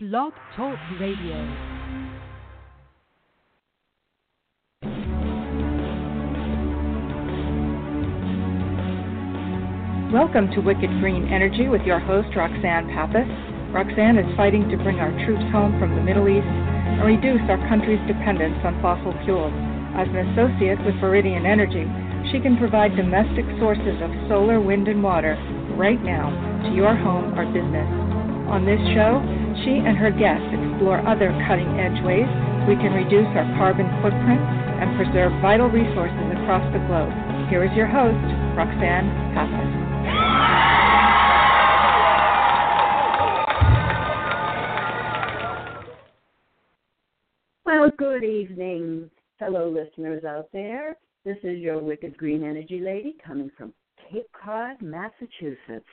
Blog 0.00 0.32
Talk 0.54 0.78
Radio. 1.00 1.34
Welcome 10.14 10.52
to 10.54 10.60
Wicked 10.60 10.88
Green 11.00 11.26
Energy 11.34 11.66
with 11.66 11.82
your 11.82 11.98
host, 11.98 12.28
Roxanne 12.36 12.86
Pappas. 12.94 13.26
Roxanne 13.74 14.18
is 14.18 14.36
fighting 14.36 14.68
to 14.68 14.76
bring 14.76 15.00
our 15.00 15.10
troops 15.26 15.42
home 15.50 15.74
from 15.80 15.96
the 15.96 16.02
Middle 16.02 16.28
East 16.28 16.46
and 16.46 17.02
reduce 17.02 17.42
our 17.50 17.58
country's 17.66 17.98
dependence 18.06 18.54
on 18.62 18.80
fossil 18.80 19.10
fuels. 19.24 19.50
As 19.98 20.06
an 20.14 20.30
associate 20.30 20.78
with 20.86 20.94
Viridian 21.02 21.42
Energy, 21.42 21.90
she 22.30 22.38
can 22.38 22.56
provide 22.56 22.94
domestic 22.94 23.46
sources 23.58 23.98
of 23.98 24.14
solar, 24.30 24.60
wind, 24.60 24.86
and 24.86 25.02
water 25.02 25.34
right 25.74 26.00
now 26.04 26.30
to 26.62 26.70
your 26.70 26.94
home 26.94 27.34
or 27.34 27.50
business. 27.50 27.90
On 28.46 28.64
this 28.64 28.78
show, 28.94 29.18
she 29.64 29.82
and 29.82 29.96
her 29.96 30.10
guests 30.10 30.46
explore 30.52 31.00
other 31.06 31.30
cutting 31.46 31.80
edge 31.80 31.98
ways 32.04 32.28
we 32.68 32.76
can 32.76 32.92
reduce 32.92 33.26
our 33.32 33.48
carbon 33.56 33.88
footprint 34.02 34.40
and 34.78 34.94
preserve 34.96 35.32
vital 35.40 35.68
resources 35.68 36.26
across 36.36 36.62
the 36.72 36.78
globe. 36.86 37.10
Here 37.48 37.64
is 37.64 37.72
your 37.74 37.86
host, 37.86 38.14
Roxanne 38.54 39.08
Pappas. 39.32 39.88
Well, 47.64 47.90
good 47.96 48.22
evening, 48.24 49.10
fellow 49.38 49.70
listeners 49.70 50.24
out 50.24 50.48
there. 50.52 50.96
This 51.24 51.38
is 51.42 51.58
your 51.58 51.78
Wicked 51.78 52.16
Green 52.16 52.44
Energy 52.44 52.80
Lady 52.80 53.16
coming 53.24 53.50
from 53.56 53.72
Cape 54.10 54.28
Cod, 54.32 54.80
Massachusetts. 54.80 55.88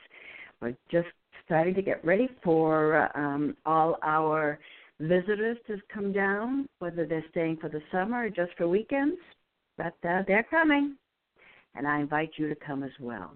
We're 0.60 0.76
just 0.90 1.08
starting 1.44 1.74
to 1.74 1.82
get 1.82 2.04
ready 2.04 2.28
for 2.42 3.10
um, 3.16 3.56
all 3.64 3.98
our 4.02 4.58
visitors 5.00 5.58
to 5.66 5.78
come 5.92 6.12
down, 6.12 6.68
whether 6.78 7.06
they're 7.06 7.24
staying 7.30 7.58
for 7.58 7.68
the 7.68 7.82
summer 7.92 8.24
or 8.24 8.30
just 8.30 8.52
for 8.56 8.68
weekends. 8.68 9.16
But 9.76 9.94
uh, 10.08 10.22
they're 10.26 10.46
coming, 10.48 10.96
and 11.74 11.86
I 11.86 12.00
invite 12.00 12.30
you 12.36 12.48
to 12.48 12.54
come 12.54 12.82
as 12.82 12.90
well. 12.98 13.32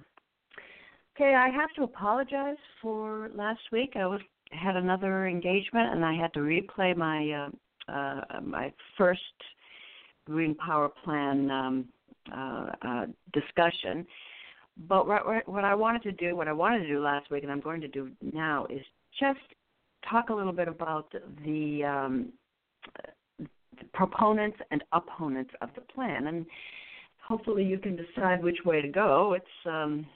Okay, 1.14 1.34
I 1.34 1.50
have 1.50 1.68
to 1.76 1.82
apologize 1.82 2.56
for 2.80 3.30
last 3.34 3.60
week. 3.72 3.92
I 3.94 4.06
was 4.06 4.20
had 4.52 4.76
another 4.76 5.26
engagement, 5.26 5.92
and 5.92 6.04
I 6.04 6.14
had 6.14 6.32
to 6.34 6.40
replay 6.40 6.96
my 6.96 7.30
uh, 7.30 7.92
uh, 7.92 8.40
my 8.40 8.72
first 8.96 9.20
Green 10.24 10.54
Power 10.54 10.88
Plan 11.04 11.50
um, 11.50 11.88
uh, 12.34 12.66
uh, 12.82 13.06
discussion 13.32 14.06
but 14.88 15.06
what, 15.06 15.48
what 15.48 15.64
I 15.64 15.74
wanted 15.74 16.02
to 16.02 16.12
do, 16.12 16.36
what 16.36 16.48
I 16.48 16.52
wanted 16.52 16.80
to 16.80 16.88
do 16.88 17.00
last 17.00 17.30
week, 17.30 17.42
and 17.42 17.52
I'm 17.52 17.60
going 17.60 17.80
to 17.80 17.88
do 17.88 18.10
now, 18.32 18.66
is 18.70 18.82
just 19.18 19.38
talk 20.08 20.30
a 20.30 20.34
little 20.34 20.52
bit 20.52 20.68
about 20.68 21.12
the, 21.44 21.84
um, 21.84 22.32
the 23.38 23.84
proponents 23.92 24.58
and 24.70 24.82
opponents 24.92 25.50
of 25.60 25.70
the 25.74 25.82
plan, 25.82 26.28
and 26.28 26.46
hopefully 27.26 27.64
you 27.64 27.78
can 27.78 27.96
decide 27.96 28.42
which 28.42 28.58
way 28.64 28.80
to 28.80 28.88
go. 28.88 29.34
It's 29.34 29.66
um, 29.66 30.06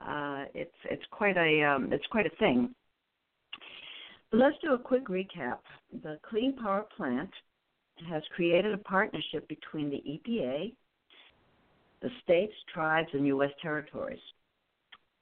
uh, 0.00 0.44
it's 0.54 0.74
it's 0.90 1.04
quite 1.10 1.36
a 1.36 1.62
um, 1.64 1.92
it's 1.92 2.06
quite 2.10 2.26
a 2.26 2.36
thing. 2.38 2.74
But 4.30 4.40
let's 4.40 4.56
do 4.62 4.74
a 4.74 4.78
quick 4.78 5.06
recap. 5.08 5.58
The 6.02 6.18
Clean 6.28 6.54
Power 6.54 6.86
Plant 6.96 7.30
has 8.08 8.22
created 8.34 8.72
a 8.74 8.78
partnership 8.78 9.48
between 9.48 9.90
the 9.90 10.02
EPA, 10.08 10.72
the 12.02 12.10
states, 12.22 12.54
tribes, 12.72 13.08
and 13.12 13.26
U.S. 13.26 13.50
territories. 13.60 14.20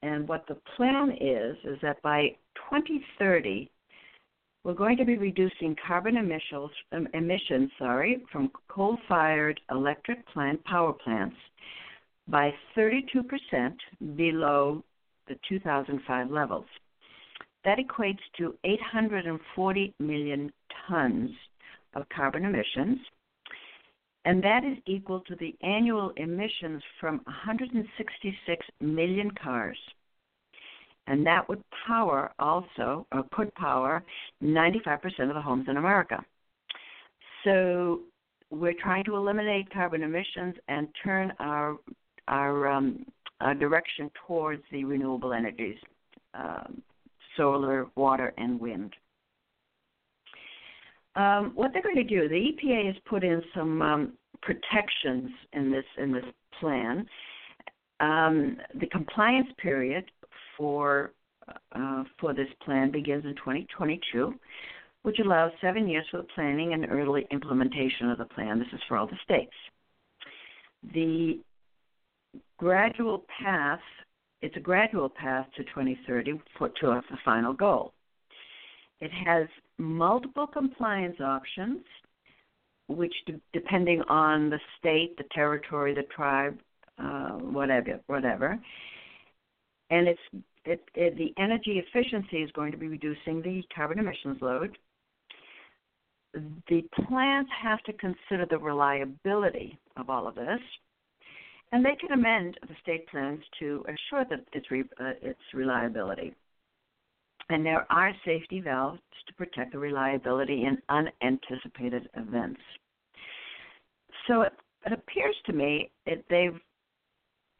And 0.01 0.27
what 0.27 0.45
the 0.47 0.57
plan 0.75 1.11
is, 1.19 1.57
is 1.63 1.79
that 1.81 2.01
by 2.01 2.35
2030, 2.69 3.69
we're 4.63 4.73
going 4.73 4.97
to 4.97 5.05
be 5.05 5.17
reducing 5.17 5.75
carbon 5.87 6.17
emissions, 6.17 6.71
um, 6.91 7.07
emissions 7.13 7.69
sorry, 7.77 8.23
from 8.31 8.51
coal-fired 8.67 9.59
electric 9.71 10.27
plant 10.27 10.63
power 10.65 10.93
plants 10.93 11.35
by 12.27 12.51
32% 12.75 12.95
below 14.15 14.83
the 15.27 15.35
2005 15.47 16.31
levels. 16.31 16.65
That 17.63 17.77
equates 17.77 18.19
to 18.37 18.55
840 18.63 19.93
million 19.99 20.51
tons 20.87 21.31
of 21.93 22.09
carbon 22.09 22.45
emissions 22.45 22.99
and 24.25 24.43
that 24.43 24.63
is 24.63 24.77
equal 24.87 25.21
to 25.21 25.35
the 25.35 25.55
annual 25.61 26.11
emissions 26.17 26.81
from 26.99 27.21
166 27.25 28.65
million 28.81 29.31
cars. 29.41 29.77
And 31.07 31.25
that 31.27 31.47
would 31.47 31.63
power 31.87 32.31
also, 32.39 33.05
or 33.11 33.23
could 33.31 33.53
power, 33.53 34.03
95% 34.43 35.03
of 35.29 35.35
the 35.35 35.41
homes 35.41 35.67
in 35.69 35.77
America. 35.77 36.25
So 37.43 38.01
we're 38.49 38.73
trying 38.73 39.03
to 39.05 39.15
eliminate 39.15 39.71
carbon 39.71 40.01
emissions 40.01 40.55
and 40.67 40.87
turn 41.03 41.31
our 41.39 41.77
our, 42.27 42.67
um, 42.67 43.05
our 43.39 43.53
direction 43.53 44.09
towards 44.25 44.63
the 44.71 44.83
renewable 44.83 45.31
energies, 45.31 45.77
um, 46.33 46.81
solar, 47.37 47.85
water, 47.95 48.33
and 48.37 48.59
wind. 48.59 48.93
Um, 51.15 51.51
what 51.55 51.71
they're 51.71 51.81
going 51.81 51.95
to 51.95 52.03
do, 52.03 52.27
the 52.27 52.35
EPA 52.35 52.87
has 52.87 52.95
put 53.05 53.23
in 53.23 53.41
some 53.55 53.81
um, 53.81 54.13
protections 54.41 55.31
in 55.53 55.71
this 55.71 55.85
in 55.97 56.11
this 56.11 56.25
plan. 56.59 57.05
Um, 57.99 58.57
the 58.79 58.87
compliance 58.87 59.47
period 59.57 60.05
for 60.57 61.13
uh, 61.73 62.03
for 62.19 62.33
this 62.33 62.49
plan 62.63 62.91
begins 62.91 63.23
in 63.23 63.35
2022, 63.35 64.33
which 65.03 65.19
allows 65.19 65.51
seven 65.61 65.87
years 65.87 66.05
for 66.11 66.17
the 66.17 66.27
planning 66.35 66.73
and 66.73 66.85
early 66.89 67.25
implementation 67.31 68.09
of 68.09 68.17
the 68.17 68.25
plan. 68.25 68.59
This 68.59 68.67
is 68.73 68.81
for 68.87 68.97
all 68.97 69.07
the 69.07 69.17
states. 69.23 69.53
The 70.93 71.39
gradual 72.57 73.25
path 73.41 73.79
it's 74.45 74.55
a 74.57 74.59
gradual 74.59 75.09
path 75.09 75.47
to 75.57 75.63
2030 75.63 76.39
for, 76.55 76.69
to 76.69 77.01
the 77.09 77.17
final 77.25 77.51
goal. 77.51 77.94
It 79.01 79.11
has 79.25 79.47
multiple 79.77 80.47
compliance 80.47 81.19
options, 81.19 81.81
which, 82.87 83.13
depending 83.53 84.01
on 84.03 84.49
the 84.49 84.59
state, 84.79 85.17
the 85.17 85.25
territory, 85.33 85.93
the 85.93 86.03
tribe, 86.03 86.57
uh, 86.97 87.31
whatever, 87.31 87.99
whatever, 88.07 88.57
and 89.89 90.07
it's 90.07 90.19
it, 90.65 90.81
it, 90.95 91.17
the 91.17 91.33
energy 91.41 91.83
efficiency 91.85 92.37
is 92.37 92.51
going 92.51 92.71
to 92.71 92.77
be 92.77 92.87
reducing 92.87 93.41
the 93.41 93.61
carbon 93.75 93.99
emissions 93.99 94.37
load. 94.41 94.77
The 96.33 96.81
plants 97.07 97.51
have 97.61 97.81
to 97.83 97.93
consider 97.93 98.45
the 98.49 98.57
reliability 98.57 99.77
of 99.95 100.09
all 100.09 100.27
of 100.27 100.35
this, 100.35 100.59
and 101.71 101.85
they 101.85 101.95
can 101.95 102.11
amend 102.11 102.57
the 102.67 102.75
state 102.81 103.07
plans 103.07 103.41
to 103.59 103.85
assure 103.87 104.25
that 104.29 104.45
its, 104.53 104.69
re, 104.71 104.83
uh, 104.99 105.11
its 105.21 105.39
reliability 105.53 106.33
and 107.49 107.65
there 107.65 107.85
are 107.91 108.11
safety 108.25 108.59
valves 108.59 108.99
to 109.27 109.33
protect 109.33 109.71
the 109.71 109.79
reliability 109.79 110.65
in 110.65 110.77
unanticipated 110.89 112.09
events. 112.15 112.59
So 114.27 114.41
it, 114.41 114.53
it 114.85 114.93
appears 114.93 115.35
to 115.45 115.53
me 115.53 115.91
that 116.05 116.23
they've 116.29 116.59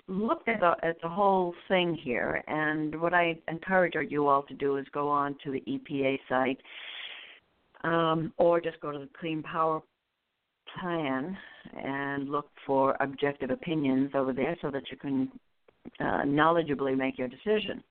looked 0.08 0.48
at 0.50 0.60
the, 0.60 0.74
at 0.84 1.02
the 1.02 1.10
whole 1.10 1.54
thing 1.68 1.98
here, 2.04 2.44
and 2.48 3.00
what 3.00 3.14
I 3.14 3.38
encourage 3.48 3.94
you 4.10 4.28
all 4.28 4.44
to 4.44 4.54
do 4.54 4.78
is 4.78 4.86
go 4.94 5.08
on 5.10 5.36
to 5.44 5.52
the 5.52 5.64
EPA 5.68 6.20
site 6.30 6.60
um, 7.84 8.34
or 8.38 8.60
just 8.62 8.80
go 8.82 8.92
to 8.92 9.00
the 9.00 9.10
Clean 9.20 9.42
Power 9.44 9.82
Plan 10.80 11.38
and 11.78 12.30
look 12.30 12.50
for 12.66 12.98
objective 13.00 13.50
opinions 13.50 14.12
over 14.14 14.34
there 14.34 14.58
so 14.62 14.70
that 14.72 14.84
you 14.92 14.98
can 14.98 15.32
uh, 16.00 16.24
knowledgeably 16.26 16.98
make 16.98 17.18
your 17.18 17.28
decision 17.28 17.84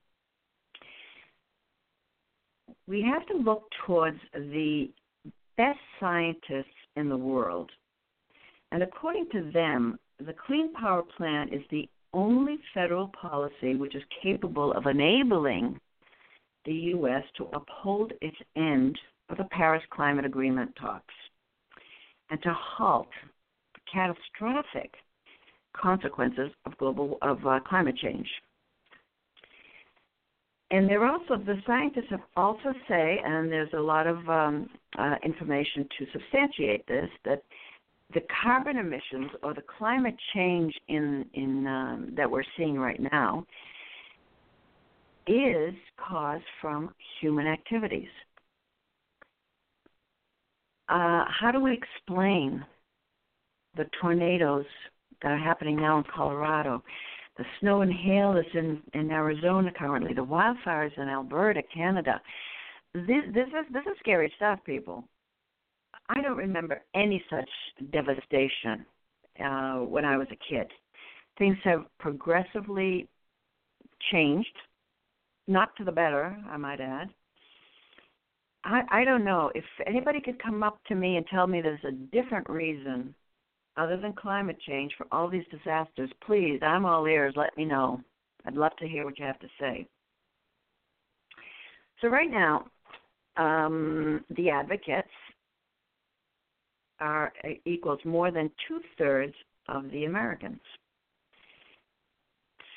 we 2.86 3.02
have 3.02 3.26
to 3.26 3.34
look 3.34 3.64
towards 3.86 4.18
the 4.32 4.90
best 5.56 5.78
scientists 6.00 6.66
in 6.96 7.08
the 7.08 7.16
world. 7.16 7.70
And 8.72 8.82
according 8.82 9.28
to 9.32 9.50
them, 9.52 9.98
the 10.18 10.34
Clean 10.46 10.72
Power 10.72 11.02
Plan 11.16 11.48
is 11.48 11.62
the 11.70 11.88
only 12.12 12.58
federal 12.72 13.08
policy 13.08 13.74
which 13.74 13.94
is 13.94 14.02
capable 14.22 14.72
of 14.72 14.86
enabling 14.86 15.78
the 16.64 16.72
U.S. 16.72 17.24
to 17.36 17.48
uphold 17.52 18.12
its 18.20 18.36
end 18.56 18.98
of 19.28 19.36
the 19.36 19.44
Paris 19.44 19.82
Climate 19.90 20.24
Agreement 20.24 20.74
talks 20.80 21.14
and 22.30 22.40
to 22.42 22.54
halt 22.54 23.08
catastrophic 23.92 24.94
consequences 25.76 26.50
of 26.66 26.76
global 26.78 27.18
of 27.22 27.44
uh, 27.46 27.60
climate 27.66 27.96
change. 27.96 28.28
And 30.70 30.88
they're 30.88 31.06
also 31.06 31.36
the 31.36 31.60
scientists 31.66 32.10
have 32.10 32.22
also 32.36 32.72
say, 32.88 33.20
and 33.24 33.50
there's 33.50 33.72
a 33.74 33.80
lot 33.80 34.06
of 34.06 34.28
um, 34.28 34.68
uh, 34.98 35.16
information 35.24 35.88
to 35.98 36.06
substantiate 36.12 36.86
this, 36.86 37.08
that 37.24 37.42
the 38.12 38.22
carbon 38.42 38.78
emissions 38.78 39.30
or 39.42 39.54
the 39.54 39.62
climate 39.78 40.16
change 40.34 40.72
in 40.88 41.26
in 41.34 41.66
um, 41.66 42.12
that 42.16 42.30
we're 42.30 42.44
seeing 42.56 42.78
right 42.78 43.00
now 43.12 43.46
is 45.26 45.74
caused 45.96 46.44
from 46.60 46.94
human 47.20 47.46
activities. 47.46 48.08
uh, 50.88 51.24
how 51.28 51.50
do 51.50 51.60
we 51.60 51.72
explain 51.72 52.64
the 53.76 53.86
tornadoes 54.00 54.66
that 55.22 55.32
are 55.32 55.38
happening 55.38 55.76
now 55.76 55.98
in 55.98 56.04
Colorado, 56.14 56.82
the 57.36 57.44
snow 57.60 57.82
and 57.82 57.92
hail 57.92 58.32
that's 58.34 58.46
in, 58.54 58.80
in 58.92 59.10
Arizona 59.10 59.70
currently, 59.76 60.14
the 60.14 60.24
wildfires 60.24 60.96
in 60.96 61.08
Alberta, 61.08 61.62
Canada? 61.74 62.20
This, 62.94 63.24
this 63.34 63.48
is 63.48 63.72
this 63.72 63.82
is 63.86 63.98
scary 63.98 64.32
stuff, 64.36 64.60
people. 64.64 65.04
I 66.08 66.20
don't 66.20 66.36
remember 66.36 66.82
any 66.94 67.24
such 67.30 67.48
devastation 67.92 68.86
uh, 69.44 69.78
when 69.78 70.04
I 70.04 70.16
was 70.16 70.28
a 70.30 70.38
kid. 70.48 70.70
Things 71.38 71.56
have 71.64 71.84
progressively 71.98 73.08
changed, 74.12 74.56
not 75.48 75.74
to 75.76 75.84
the 75.84 75.92
better, 75.92 76.36
I 76.48 76.56
might 76.56 76.80
add. 76.80 77.08
I, 78.64 78.82
I 78.90 79.04
don't 79.04 79.24
know 79.24 79.50
if 79.54 79.64
anybody 79.86 80.20
could 80.20 80.42
come 80.42 80.62
up 80.62 80.78
to 80.88 80.94
me 80.94 81.16
and 81.16 81.26
tell 81.26 81.46
me 81.46 81.60
there's 81.60 81.84
a 81.84 81.92
different 81.92 82.48
reason 82.48 83.14
other 83.76 83.96
than 83.96 84.12
climate 84.12 84.58
change 84.66 84.92
for 84.96 85.06
all 85.10 85.28
these 85.28 85.44
disasters. 85.50 86.10
Please, 86.26 86.60
I'm 86.62 86.84
all 86.84 87.06
ears. 87.06 87.34
Let 87.36 87.56
me 87.56 87.64
know. 87.64 88.00
I'd 88.46 88.54
love 88.54 88.76
to 88.78 88.88
hear 88.88 89.04
what 89.04 89.18
you 89.18 89.24
have 89.24 89.38
to 89.40 89.48
say. 89.60 89.86
So 92.00 92.08
right 92.08 92.30
now, 92.30 92.66
um, 93.36 94.24
the 94.36 94.50
advocates 94.50 95.08
are 97.00 97.32
equals 97.64 98.00
more 98.04 98.30
than 98.30 98.50
two 98.68 98.80
thirds 98.98 99.34
of 99.68 99.90
the 99.90 100.04
Americans. 100.04 100.60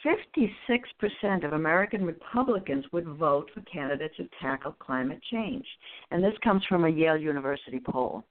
56% 0.05 1.45
of 1.45 1.53
American 1.53 2.05
Republicans 2.05 2.85
would 2.91 3.05
vote 3.05 3.49
for 3.53 3.61
candidates 3.61 4.13
who 4.17 4.25
tackle 4.41 4.73
climate 4.79 5.19
change. 5.31 5.65
And 6.11 6.23
this 6.23 6.33
comes 6.43 6.63
from 6.69 6.85
a 6.85 6.89
Yale 6.89 7.17
University 7.17 7.79
poll. 7.79 8.23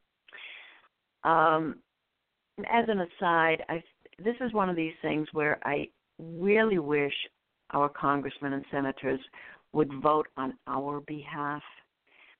Um, 1.24 1.76
as 2.58 2.86
an 2.88 3.00
aside, 3.00 3.62
I, 3.68 3.82
this 4.18 4.36
is 4.40 4.52
one 4.52 4.70
of 4.70 4.76
these 4.76 4.94
things 5.02 5.28
where 5.32 5.58
I 5.64 5.88
really 6.18 6.78
wish 6.78 7.12
our 7.70 7.88
congressmen 7.88 8.54
and 8.54 8.64
senators 8.70 9.20
would 9.72 9.90
vote 10.02 10.28
on 10.36 10.54
our 10.66 11.00
behalf 11.00 11.62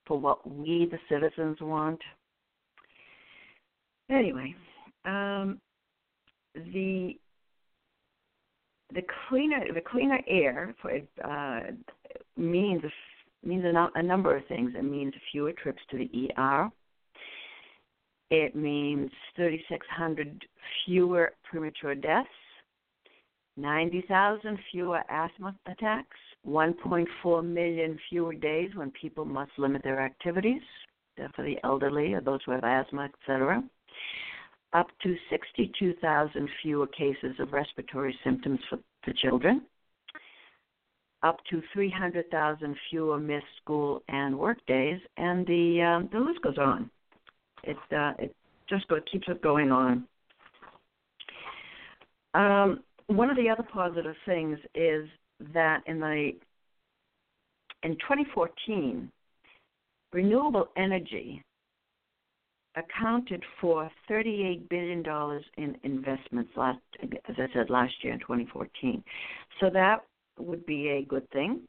for 0.07 0.19
what 0.19 0.49
we, 0.49 0.89
the 0.91 0.99
citizens, 1.09 1.59
want. 1.61 2.01
Anyway, 4.11 4.55
um, 5.05 5.61
the 6.55 7.15
the 8.95 9.03
cleaner 9.29 9.65
the 9.75 9.81
cleaner 9.81 10.21
air 10.29 10.75
for 10.81 10.93
uh, 11.25 11.73
means 12.37 12.83
means 13.45 13.65
a, 13.65 13.89
a 13.97 14.03
number 14.03 14.37
of 14.37 14.47
things. 14.47 14.73
It 14.77 14.85
means 14.85 15.13
fewer 15.33 15.53
trips 15.53 15.81
to 15.91 15.99
the 15.99 16.31
ER. 16.37 16.71
It 18.31 18.57
means 18.57 19.11
3,600 19.37 20.45
fewer 20.85 21.33
premature 21.45 21.95
deaths, 21.95 22.29
90,000 23.57 24.59
fewer 24.71 25.03
asthma 25.09 25.57
attacks, 25.67 26.17
1.4 26.47 27.45
million 27.45 27.99
fewer 28.11 28.35
days 28.35 28.71
when 28.75 28.91
people 28.91 29.25
must 29.25 29.53
limit 29.59 29.83
their 29.83 30.01
activities 30.01 30.63
for 31.35 31.43
the 31.43 31.57
elderly 31.65 32.13
or 32.13 32.21
those 32.21 32.41
who 32.45 32.53
have 32.53 32.65
asthma, 32.65 33.05
etc 33.05 33.63
up 34.73 34.89
to 35.03 35.17
62,000 35.31 36.49
fewer 36.63 36.87
cases 36.87 37.35
of 37.39 37.53
respiratory 37.53 38.17
symptoms 38.23 38.61
for, 38.69 38.79
for 39.03 39.13
children, 39.15 39.63
up 41.23 41.39
to 41.51 41.63
300,000 41.73 42.77
fewer 42.91 43.19
missed 43.19 43.47
school 43.63 44.03
and 44.09 44.39
work 44.39 44.59
days, 44.67 45.01
and 45.17 45.47
the 45.47 45.83
um, 45.83 46.09
the 46.13 46.19
list 46.19 46.43
goes 46.43 46.59
on. 46.59 46.91
It 47.67 47.77
uh, 47.93 48.13
it 48.19 48.35
just 48.69 48.89
go, 48.89 48.99
keeps 49.11 49.29
it 49.29 49.43
going 49.43 49.71
on. 49.71 50.07
Um, 52.35 52.81
one 53.09 53.31
of 53.31 53.37
the 53.37 53.49
other 53.49 53.67
positive 53.73 54.15
things 54.25 54.59
is 54.75 55.09
that 55.53 55.83
in 55.87 56.01
the 56.01 56.33
in 57.83 57.93
2014, 57.93 59.11
renewable 60.13 60.69
energy 60.77 61.43
accounted 62.77 63.43
for 63.61 63.91
$38 64.11 64.69
billion 64.69 65.03
in 65.57 65.77
investments 65.83 66.51
last, 66.57 66.79
as 67.03 67.35
I 67.39 67.47
said, 67.55 67.71
last 67.71 67.95
year 68.03 68.13
in 68.13 68.21
2014. 68.21 69.03
So 69.61 69.71
that 69.71 70.05
would 70.39 70.67
be 70.67 70.89
a 70.89 71.03
good 71.03 71.29
thing. 71.31 71.63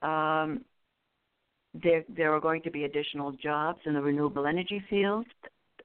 Um, 0.00 0.64
there, 1.74 2.04
there 2.14 2.34
are 2.34 2.40
going 2.40 2.62
to 2.62 2.70
be 2.70 2.84
additional 2.84 3.32
jobs 3.32 3.80
in 3.86 3.94
the 3.94 4.00
renewable 4.00 4.46
energy 4.46 4.82
field 4.90 5.26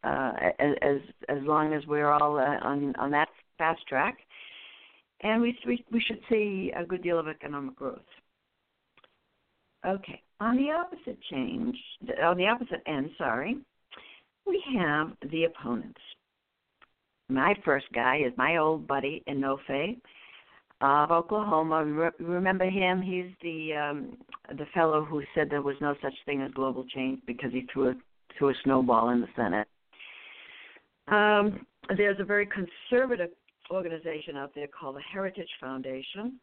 uh, 0.03 0.31
as 0.59 0.99
as 1.29 1.37
long 1.41 1.73
as 1.73 1.85
we're 1.87 2.09
all 2.09 2.37
uh, 2.37 2.65
on 2.65 2.95
on 2.97 3.11
that 3.11 3.29
fast 3.57 3.81
track, 3.87 4.17
and 5.21 5.41
we, 5.41 5.57
we 5.65 5.83
we 5.91 6.01
should 6.01 6.19
see 6.29 6.71
a 6.75 6.85
good 6.85 7.03
deal 7.03 7.19
of 7.19 7.27
economic 7.27 7.75
growth. 7.75 7.99
Okay, 9.85 10.21
on 10.39 10.57
the 10.57 10.71
opposite 10.71 11.17
change, 11.31 11.75
on 12.23 12.37
the 12.37 12.47
opposite 12.47 12.81
end, 12.85 13.09
sorry, 13.17 13.57
we 14.45 14.61
have 14.77 15.11
the 15.31 15.45
opponents. 15.45 16.01
My 17.29 17.53
first 17.65 17.87
guy 17.93 18.19
is 18.25 18.33
my 18.37 18.57
old 18.57 18.87
buddy 18.87 19.23
Inhofe 19.27 19.97
of 20.81 21.11
Oklahoma. 21.11 22.11
Remember 22.19 22.69
him? 22.69 23.01
He's 23.01 23.31
the 23.41 23.73
um, 23.75 24.17
the 24.57 24.65
fellow 24.73 25.03
who 25.03 25.23
said 25.33 25.49
there 25.49 25.61
was 25.61 25.75
no 25.81 25.95
such 26.01 26.13
thing 26.25 26.41
as 26.41 26.51
global 26.51 26.85
change 26.85 27.19
because 27.25 27.51
he 27.51 27.65
threw 27.71 27.89
a 27.89 27.93
threw 28.37 28.49
a 28.49 28.53
snowball 28.63 29.09
in 29.09 29.21
the 29.21 29.27
Senate. 29.35 29.67
Um, 31.07 31.65
there's 31.95 32.19
a 32.19 32.23
very 32.23 32.47
conservative 32.47 33.29
organization 33.71 34.35
out 34.35 34.51
there 34.55 34.67
called 34.67 34.97
the 34.97 35.01
Heritage 35.01 35.49
Foundation. 35.59 36.39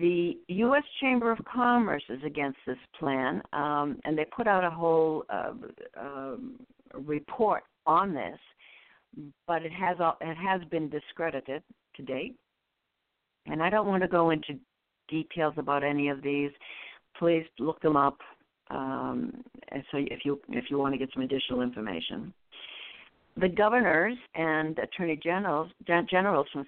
The 0.00 0.38
U.S. 0.48 0.84
Chamber 1.00 1.32
of 1.32 1.38
Commerce 1.44 2.04
is 2.08 2.20
against 2.24 2.58
this 2.66 2.78
plan, 2.98 3.42
um, 3.52 3.98
and 4.04 4.16
they 4.16 4.24
put 4.24 4.46
out 4.46 4.64
a 4.64 4.70
whole 4.70 5.24
uh, 5.28 5.52
um, 6.00 6.60
report 6.94 7.64
on 7.84 8.14
this, 8.14 8.38
but 9.46 9.62
it 9.62 9.72
has 9.72 9.96
it 10.20 10.36
has 10.36 10.60
been 10.70 10.88
discredited 10.88 11.62
to 11.96 12.02
date. 12.02 12.36
And 13.46 13.62
I 13.62 13.70
don't 13.70 13.86
want 13.86 14.02
to 14.02 14.08
go 14.08 14.30
into 14.30 14.58
details 15.08 15.54
about 15.56 15.84
any 15.84 16.08
of 16.08 16.22
these. 16.22 16.50
Please 17.18 17.44
look 17.58 17.80
them 17.80 17.96
up. 17.96 18.18
Um, 18.70 19.44
so 19.90 19.98
if 19.98 20.24
you 20.24 20.40
if 20.48 20.66
you 20.70 20.78
want 20.78 20.94
to 20.94 20.98
get 20.98 21.10
some 21.12 21.22
additional 21.22 21.60
information, 21.60 22.32
the 23.36 23.48
governors 23.48 24.16
and 24.34 24.78
attorney 24.78 25.18
generals 25.22 25.70
generals 26.08 26.46
from 26.52 26.64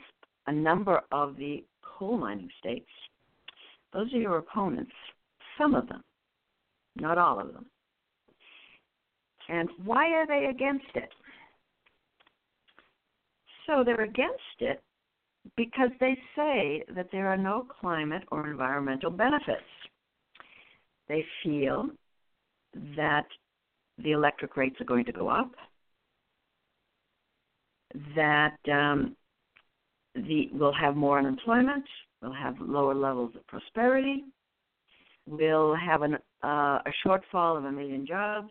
a 0.47 0.53
number 0.53 1.01
of 1.13 1.37
the 1.37 1.65
coal 1.83 2.19
mining 2.19 2.51
states. 2.59 2.91
Those 3.93 4.13
are 4.13 4.19
your 4.19 4.39
opponents. 4.39 4.93
Some 5.57 5.75
of 5.75 5.89
them, 5.89 6.03
not 6.97 7.17
all 7.17 7.41
of 7.41 7.53
them. 7.53 7.67
And 9.49 9.69
why 9.85 10.09
are 10.09 10.27
they 10.27 10.47
against 10.51 10.85
it? 10.95 11.11
So 13.67 13.83
they're 13.85 14.03
against 14.03 14.61
it 14.61 14.83
because 15.57 15.91
they 16.01 16.17
say 16.37 16.85
that 16.95 17.09
there 17.13 17.29
are 17.29 17.37
no 17.37 17.67
climate 17.81 18.23
or 18.31 18.49
environmental 18.51 19.11
benefits. 19.11 19.63
They 21.09 21.25
feel 21.43 21.89
that 22.97 23.27
the 23.99 24.13
electric 24.13 24.57
rates 24.57 24.81
are 24.81 24.85
going 24.87 25.05
to 25.05 25.13
go 25.13 25.29
up, 25.29 25.53
that 28.17 28.57
um, 28.73 29.15
the, 30.15 30.49
we'll 30.53 30.73
have 30.73 30.97
more 30.97 31.19
unemployment, 31.19 31.85
we'll 32.23 32.33
have 32.33 32.57
lower 32.61 32.95
levels 32.95 33.33
of 33.37 33.47
prosperity, 33.47 34.25
we'll 35.27 35.75
have 35.77 36.03
an, 36.03 36.15
uh, 36.43 36.79
a 36.85 36.93
shortfall 37.07 37.57
of 37.57 37.65
a 37.65 37.73
million 37.73 38.07
jobs, 38.07 38.51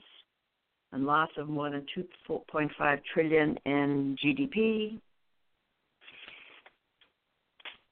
and 0.93 1.05
loss 1.05 1.29
of 1.37 1.49
more 1.49 1.69
than 1.69 1.85
2.5 2.29 2.99
trillion 3.13 3.57
in 3.65 4.15
GDP. 4.23 4.99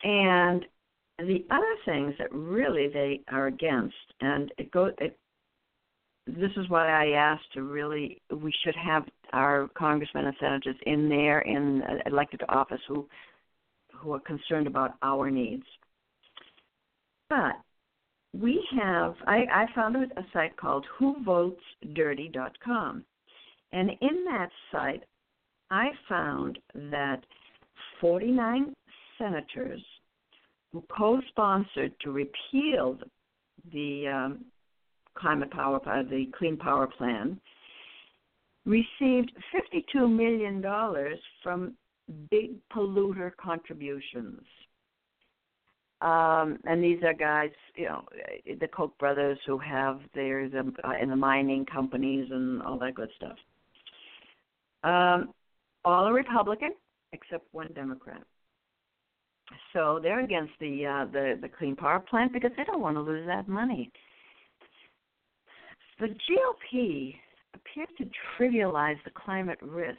And 0.03 0.65
the 1.19 1.45
other 1.51 1.75
things 1.85 2.15
that 2.17 2.33
really 2.33 2.87
they 2.87 3.21
are 3.31 3.47
against, 3.47 3.95
and 4.21 4.51
it 4.57 4.71
goes. 4.71 4.93
It, 4.99 5.17
this 6.27 6.51
is 6.55 6.69
why 6.69 6.89
I 6.89 7.15
asked 7.15 7.51
to 7.53 7.63
really. 7.63 8.21
We 8.35 8.53
should 8.63 8.75
have 8.75 9.03
our 9.33 9.69
congressmen 9.75 10.25
and 10.25 10.35
senators 10.39 10.75
in 10.85 11.09
there 11.09 11.41
in 11.41 11.83
uh, 11.83 11.97
elected 12.07 12.41
office 12.49 12.81
who 12.87 13.07
who 13.93 14.13
are 14.13 14.19
concerned 14.19 14.67
about 14.67 14.95
our 15.03 15.29
needs. 15.29 15.65
But 17.29 17.53
we 18.33 18.65
have 18.79 19.15
I, 19.27 19.45
I 19.51 19.65
found 19.75 19.95
a 19.95 20.07
site 20.31 20.55
called 20.57 20.85
whovotesdirty.com 20.99 23.05
and 23.73 23.89
in 23.89 24.25
that 24.25 24.49
site 24.71 25.03
i 25.69 25.89
found 26.07 26.57
that 26.73 27.25
49 27.99 28.73
senators 29.17 29.81
co-sponsored 30.91 31.93
to 32.01 32.11
repeal 32.11 32.97
the 33.71 34.07
um, 34.07 34.45
climate 35.15 35.51
power 35.51 35.79
uh, 35.87 36.03
the 36.03 36.27
clean 36.37 36.57
power 36.57 36.87
plan 36.87 37.39
received 38.65 39.31
$52 39.95 40.09
million 40.09 40.63
from 41.43 41.73
big 42.29 42.51
polluter 42.73 43.31
contributions. 43.37 44.41
Um, 46.01 46.57
and 46.65 46.83
these 46.83 46.99
are 47.03 47.13
guys, 47.13 47.51
you 47.75 47.85
know, 47.85 48.03
the 48.59 48.67
Koch 48.67 48.97
brothers 48.97 49.37
who 49.45 49.59
have 49.59 49.99
their 50.15 50.49
the 50.49 50.73
uh, 50.83 50.93
in 50.99 51.09
the 51.09 51.15
mining 51.15 51.65
companies 51.65 52.27
and 52.31 52.61
all 52.63 52.79
that 52.79 52.95
good 52.95 53.09
stuff. 53.17 53.37
Um, 54.83 55.33
all 55.85 56.07
are 56.07 56.13
Republican 56.13 56.71
except 57.13 57.45
one 57.51 57.71
Democrat. 57.75 58.23
So 59.73 59.99
they're 60.01 60.23
against 60.23 60.53
the 60.59 60.85
uh, 60.85 61.05
the 61.11 61.37
the 61.41 61.49
clean 61.49 61.75
power 61.75 61.99
plant 61.99 62.33
because 62.33 62.51
they 62.57 62.63
don't 62.63 62.81
want 62.81 62.97
to 62.97 63.01
lose 63.01 63.25
that 63.27 63.47
money. 63.47 63.91
The 65.99 66.07
GOP 66.07 67.15
appears 67.53 67.89
to 67.97 68.05
trivialize 68.37 68.97
the 69.05 69.11
climate 69.11 69.59
risk, 69.61 69.97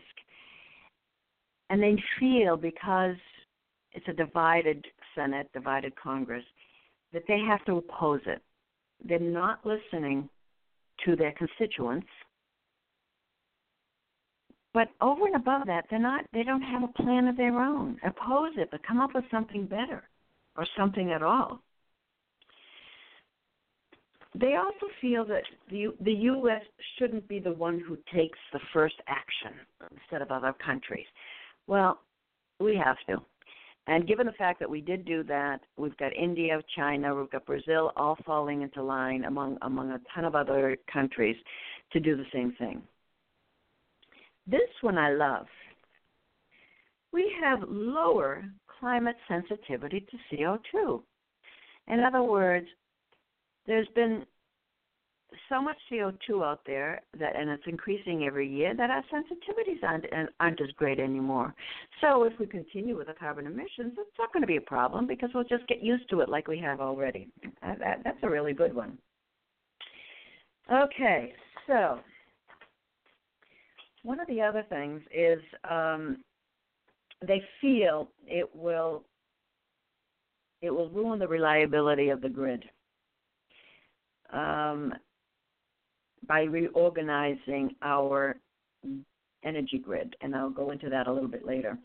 and 1.71 1.83
they 1.83 1.97
feel 2.19 2.57
because 2.57 3.17
it's 3.93 4.09
a 4.09 4.13
divided 4.13 4.85
Senate, 5.15 5.49
divided 5.53 5.95
Congress, 5.97 6.45
that 7.13 7.23
they 7.29 7.39
have 7.39 7.65
to 7.67 7.77
oppose 7.77 8.21
it. 8.27 8.43
They're 9.05 9.19
not 9.19 9.65
listening 9.65 10.29
to 11.05 11.17
their 11.17 11.33
constituents. 11.33 12.07
But 14.75 14.89
over 15.01 15.27
and 15.27 15.37
above 15.37 15.67
that, 15.67 15.85
they're 15.91 15.99
not 15.99 16.25
they 16.33 16.43
don't 16.43 16.63
have 16.63 16.83
a 16.83 17.03
plan 17.03 17.29
of 17.29 17.37
their 17.37 17.59
own. 17.61 17.99
Oppose 18.05 18.53
it, 18.57 18.71
but 18.71 18.87
come 18.87 19.01
up 19.01 19.15
with 19.15 19.25
something 19.31 19.67
better 19.67 20.03
or 20.57 20.67
something 20.77 21.13
at 21.13 21.23
all. 21.23 21.61
They 24.35 24.55
also 24.57 24.87
feel 25.01 25.27
that 25.27 25.43
the 25.71 25.95
the 26.01 26.13
U.S. 26.13 26.63
shouldn't 26.99 27.29
be 27.29 27.39
the 27.39 27.53
one 27.53 27.79
who 27.87 27.99
takes 28.15 28.39
the 28.53 28.61
first 28.73 28.97
action 29.07 29.53
instead 29.91 30.23
of 30.23 30.31
other 30.31 30.55
countries. 30.65 31.07
Well, 31.67 32.01
we 32.59 32.77
have 32.83 32.97
to. 33.09 33.23
And 33.89 34.07
given 34.07 34.27
the 34.27 34.33
fact 34.33 34.61
that 34.61 34.71
we 34.71 34.81
did 34.81 35.05
do 35.05 35.25
that, 35.25 35.61
we've 35.77 35.97
got 35.97 36.15
India, 36.17 36.63
China, 36.77 37.15
we've 37.15 37.31
got 37.31 37.45
Brazil 37.45 37.93
all 37.97 38.17
falling 38.25 38.63
into 38.63 38.83
line 38.83 39.25
among 39.25 39.59
among 39.61 39.91
a 39.91 40.01
ton 40.15 40.25
of 40.25 40.35
other 40.35 40.79
countries 40.91 41.37
to 41.93 42.01
do 42.01 42.17
the 42.17 42.27
same 42.33 42.53
thing. 42.59 42.81
This 44.47 44.61
one 44.81 44.99
I 44.99 45.11
love. 45.13 45.47
We 47.13 47.33
have 47.43 47.61
lower 47.69 48.45
climate 48.81 49.17
sensitivity 49.29 50.01
to 50.01 50.37
CO2. 50.37 51.03
In 51.89 52.01
other 52.01 52.23
words, 52.23 52.67
there's 53.67 53.89
been 53.95 54.25
so 55.49 55.61
much 55.63 55.77
CO2 55.91 56.45
out 56.45 56.61
there 56.67 57.03
that, 57.19 57.37
and 57.37 57.49
it's 57.49 57.63
increasing 57.67 58.25
every 58.25 58.49
year, 58.49 58.75
that 58.75 58.91
our 58.91 59.03
sensitivities 59.13 59.83
aren't, 59.83 60.07
aren't 60.41 60.61
as 60.61 60.71
great 60.77 60.99
anymore. 60.99 61.55
So 62.01 62.25
if 62.25 62.33
we 62.39 62.47
continue 62.47 62.97
with 62.97 63.07
the 63.07 63.15
carbon 63.15 63.47
emissions, 63.47 63.95
it's 63.99 64.19
not 64.19 64.33
going 64.33 64.43
to 64.43 64.47
be 64.47 64.57
a 64.57 64.63
problem 64.63 65.07
because 65.07 65.31
we'll 65.35 65.45
just 65.45 65.67
get 65.69 65.83
used 65.83 66.09
to 66.11 66.21
it 66.21 66.29
like 66.29 66.49
we 66.49 66.59
have 66.59 66.81
already. 66.81 67.29
That, 67.63 67.79
that, 67.79 68.01
that's 68.05 68.19
a 68.23 68.31
really 68.31 68.53
good 68.53 68.75
one. 68.75 68.99
Okay, 70.73 71.33
so 71.67 71.99
one 74.03 74.21
of 74.21 74.27
the 74.27 74.41
other 74.41 74.65
things 74.69 75.01
is 75.15 75.41
um, 75.69 76.19
they 77.27 77.43
feel 77.61 78.09
it 78.27 78.49
will 78.55 79.05
it 80.61 80.71
will 80.71 80.91
ruin 80.91 81.19
the 81.19 81.27
reliability 81.27 82.09
of 82.09 82.21
the 82.21 82.29
grid. 82.29 82.65
Um, 84.33 84.95
by 86.29 86.43
reorganizing 86.43 87.75
our 87.83 88.37
energy 89.45 89.79
grid, 89.79 90.15
and 90.21 90.35
I'll 90.37 90.51
go 90.51 90.71
into 90.71 90.89
that 90.89 91.09
a 91.09 91.13
little 91.13 91.29
bit 91.29 91.45
later. 91.45 91.77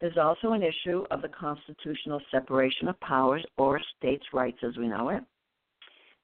There's 0.00 0.16
also 0.16 0.52
an 0.52 0.62
issue 0.62 1.04
of 1.10 1.20
the 1.20 1.28
constitutional 1.28 2.20
separation 2.30 2.88
of 2.88 2.98
powers 3.00 3.44
or 3.58 3.80
states' 3.98 4.24
rights 4.32 4.58
as 4.62 4.76
we 4.76 4.88
know 4.88 5.10
it. 5.10 5.22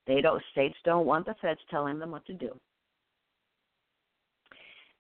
They 0.07 0.21
don't 0.21 0.43
states 0.53 0.77
don't 0.85 1.07
want 1.07 1.27
the 1.27 1.35
feds 1.43 1.61
telling 1.69 1.99
them 1.99 2.13
what 2.13 2.25
to 2.27 2.35
do. 2.35 2.59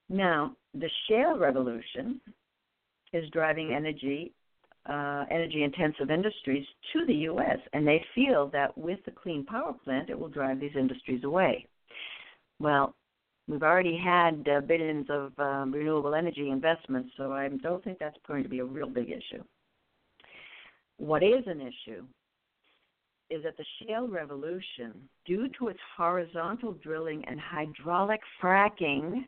Now, 0.08 0.56
the 0.74 0.90
shale 1.08 1.38
revolution 1.38 2.20
is 3.12 3.28
driving 3.30 3.72
energy 3.72 4.32
uh, 4.88 5.24
energy 5.30 5.64
intensive 5.64 6.10
industries 6.10 6.64
to 6.92 7.04
the 7.06 7.14
U.S., 7.14 7.58
and 7.72 7.86
they 7.86 8.04
feel 8.14 8.48
that 8.52 8.76
with 8.78 9.00
the 9.04 9.10
clean 9.10 9.44
power 9.44 9.74
plant, 9.84 10.10
it 10.10 10.18
will 10.18 10.28
drive 10.28 10.60
these 10.60 10.76
industries 10.78 11.24
away. 11.24 11.66
Well, 12.60 12.94
we've 13.48 13.62
already 13.62 13.98
had 13.98 14.46
uh, 14.48 14.60
billions 14.60 15.06
of 15.10 15.32
um, 15.38 15.72
renewable 15.72 16.14
energy 16.14 16.50
investments, 16.50 17.10
so 17.16 17.32
I 17.32 17.48
don't 17.48 17.82
think 17.82 17.98
that's 17.98 18.16
going 18.26 18.44
to 18.44 18.48
be 18.48 18.60
a 18.60 18.64
real 18.64 18.88
big 18.88 19.10
issue. 19.10 19.42
What 20.98 21.22
is 21.22 21.44
an 21.46 21.60
issue 21.60 22.04
is 23.28 23.42
that 23.42 23.56
the 23.56 23.64
shale 23.82 24.06
revolution, 24.06 25.08
due 25.26 25.48
to 25.58 25.68
its 25.68 25.80
horizontal 25.96 26.74
drilling 26.74 27.24
and 27.26 27.40
hydraulic 27.40 28.20
fracking, 28.40 29.24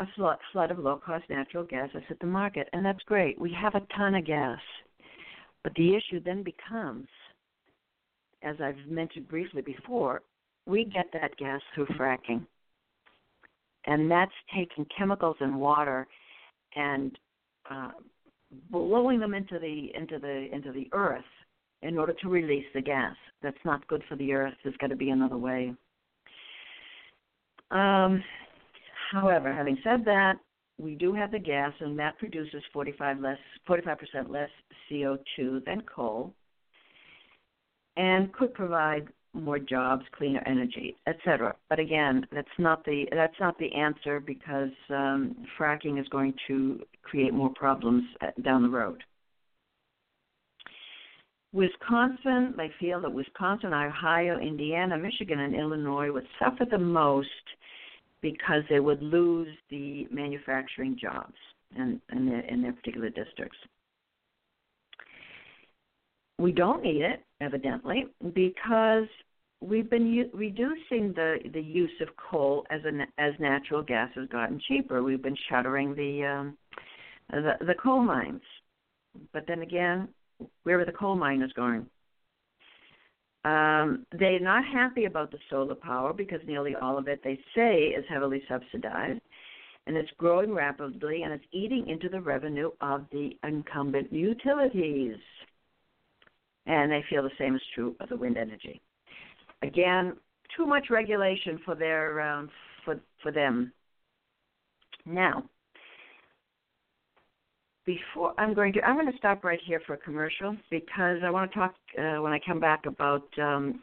a 0.00 0.06
flood, 0.14 0.70
of 0.70 0.78
low 0.78 1.00
cost 1.04 1.24
natural 1.28 1.64
gas 1.64 1.90
hit 2.08 2.20
the 2.20 2.26
market, 2.26 2.68
and 2.72 2.84
that's 2.84 3.02
great. 3.04 3.40
We 3.40 3.52
have 3.60 3.74
a 3.74 3.86
ton 3.96 4.14
of 4.14 4.24
gas. 4.24 4.60
But 5.64 5.74
the 5.74 5.96
issue 5.96 6.20
then 6.24 6.42
becomes, 6.44 7.08
as 8.42 8.56
I've 8.62 8.78
mentioned 8.88 9.28
briefly 9.28 9.62
before, 9.62 10.22
we 10.66 10.84
get 10.84 11.06
that 11.12 11.36
gas 11.36 11.60
through 11.74 11.86
fracking. 11.98 12.46
And 13.86 14.10
that's 14.10 14.32
taking 14.54 14.86
chemicals 14.96 15.36
and 15.40 15.58
water 15.58 16.06
and 16.76 17.18
uh, 17.70 17.90
blowing 18.70 19.18
them 19.18 19.34
into 19.34 19.58
the 19.58 19.88
into 19.94 20.18
the 20.18 20.48
into 20.52 20.72
the 20.72 20.88
earth 20.92 21.24
in 21.82 21.98
order 21.98 22.12
to 22.20 22.28
release 22.28 22.66
the 22.74 22.80
gas. 22.80 23.14
That's 23.42 23.56
not 23.64 23.86
good 23.88 24.02
for 24.08 24.16
the 24.16 24.32
earth. 24.32 24.54
There's 24.62 24.76
got 24.76 24.88
to 24.88 24.96
be 24.96 25.10
another 25.10 25.38
way. 25.38 25.74
Um, 27.70 28.22
however, 29.10 29.52
having 29.52 29.78
said 29.82 30.04
that, 30.04 30.34
we 30.78 30.94
do 30.94 31.12
have 31.12 31.32
the 31.32 31.38
gas, 31.38 31.72
and 31.80 31.98
that 31.98 32.18
produces 32.18 32.62
45 32.72 33.20
less 33.20 33.38
45% 33.68 33.96
less 34.28 34.50
CO2 34.90 35.64
than 35.64 35.82
coal, 35.82 36.32
and 37.96 38.32
could 38.32 38.54
provide 38.54 39.08
more 39.34 39.58
jobs, 39.58 40.04
cleaner 40.16 40.42
energy, 40.46 40.96
etc. 41.06 41.54
But 41.68 41.78
again, 41.78 42.26
that's 42.32 42.48
not 42.58 42.84
the 42.84 43.06
that's 43.12 43.38
not 43.40 43.58
the 43.58 43.72
answer 43.74 44.20
because 44.20 44.70
um, 44.90 45.36
fracking 45.58 46.00
is 46.00 46.08
going 46.08 46.34
to 46.48 46.80
create 47.02 47.34
more 47.34 47.52
problems 47.54 48.04
uh, 48.20 48.28
down 48.42 48.62
the 48.62 48.68
road. 48.68 49.02
Wisconsin, 51.52 52.54
they 52.56 52.70
feel 52.78 53.00
that 53.00 53.12
Wisconsin, 53.12 53.72
Ohio, 53.72 54.38
Indiana, 54.38 54.98
Michigan, 54.98 55.40
and 55.40 55.54
Illinois 55.54 56.12
would 56.12 56.26
suffer 56.38 56.66
the 56.70 56.78
most 56.78 57.26
because 58.20 58.62
they 58.68 58.80
would 58.80 59.02
lose 59.02 59.48
the 59.70 60.06
manufacturing 60.10 60.96
jobs 61.00 61.34
in, 61.76 62.00
in, 62.12 62.26
their, 62.26 62.40
in 62.40 62.62
their 62.62 62.72
particular 62.72 63.10
districts. 63.10 63.58
We 66.38 66.52
don't 66.52 66.82
need 66.82 67.02
it, 67.02 67.24
evidently, 67.40 68.06
because 68.34 69.08
we've 69.60 69.90
been 69.90 70.06
u- 70.06 70.30
reducing 70.32 71.12
the 71.14 71.38
the 71.52 71.60
use 71.60 71.90
of 72.00 72.08
coal 72.16 72.64
as 72.70 72.80
an 72.84 73.04
as 73.18 73.32
natural 73.40 73.82
gas 73.82 74.10
has 74.14 74.28
gotten 74.28 74.60
cheaper. 74.68 75.02
We've 75.02 75.22
been 75.22 75.36
shuttering 75.48 75.94
the 75.96 76.24
um, 76.24 76.56
the, 77.30 77.54
the 77.66 77.74
coal 77.74 78.02
mines, 78.02 78.42
but 79.32 79.44
then 79.48 79.62
again, 79.62 80.08
where 80.62 80.80
are 80.80 80.84
the 80.84 80.92
coal 80.92 81.16
miners 81.16 81.52
going? 81.54 81.86
Um, 83.44 84.04
they're 84.18 84.40
not 84.40 84.64
happy 84.64 85.04
about 85.04 85.30
the 85.30 85.38
solar 85.48 85.74
power 85.74 86.12
because 86.12 86.40
nearly 86.46 86.74
all 86.74 86.98
of 86.98 87.08
it, 87.08 87.20
they 87.22 87.38
say, 87.54 87.94
is 87.96 88.04
heavily 88.08 88.42
subsidized, 88.48 89.20
and 89.86 89.96
it's 89.96 90.10
growing 90.18 90.52
rapidly, 90.52 91.22
and 91.22 91.32
it's 91.32 91.44
eating 91.52 91.88
into 91.88 92.08
the 92.08 92.20
revenue 92.20 92.70
of 92.80 93.06
the 93.12 93.30
incumbent 93.44 94.12
utilities. 94.12 95.16
And 96.66 96.90
they 96.92 97.04
feel 97.08 97.22
the 97.22 97.30
same 97.38 97.54
is 97.54 97.62
true 97.74 97.96
of 98.00 98.08
the 98.08 98.16
wind 98.16 98.36
energy 98.36 98.82
again, 99.62 100.16
too 100.56 100.66
much 100.66 100.90
regulation 100.90 101.60
for 101.64 101.74
their 101.74 102.20
um, 102.20 102.50
for 102.84 103.00
for 103.22 103.32
them. 103.32 103.72
Now, 105.06 105.44
before 107.88 108.34
I'm 108.38 108.52
going 108.52 108.74
to 108.74 108.82
I'm 108.82 108.96
going 108.96 109.10
to 109.10 109.16
stop 109.16 109.42
right 109.44 109.58
here 109.64 109.80
for 109.86 109.94
a 109.94 109.96
commercial 109.96 110.54
because 110.70 111.20
I 111.24 111.30
want 111.30 111.50
to 111.50 111.58
talk 111.58 111.74
uh, 111.98 112.20
when 112.20 112.32
I 112.32 112.38
come 112.46 112.60
back 112.60 112.84
about 112.84 113.26
um, 113.38 113.80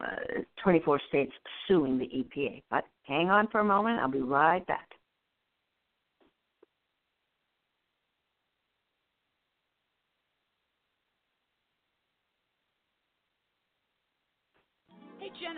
uh, 0.00 0.42
24 0.62 1.00
states 1.08 1.32
suing 1.66 1.98
the 1.98 2.04
EPA. 2.04 2.62
But 2.70 2.84
hang 3.08 3.28
on 3.28 3.48
for 3.48 3.58
a 3.58 3.64
moment. 3.64 3.98
I'll 3.98 4.08
be 4.08 4.20
right 4.20 4.64
back. 4.68 4.89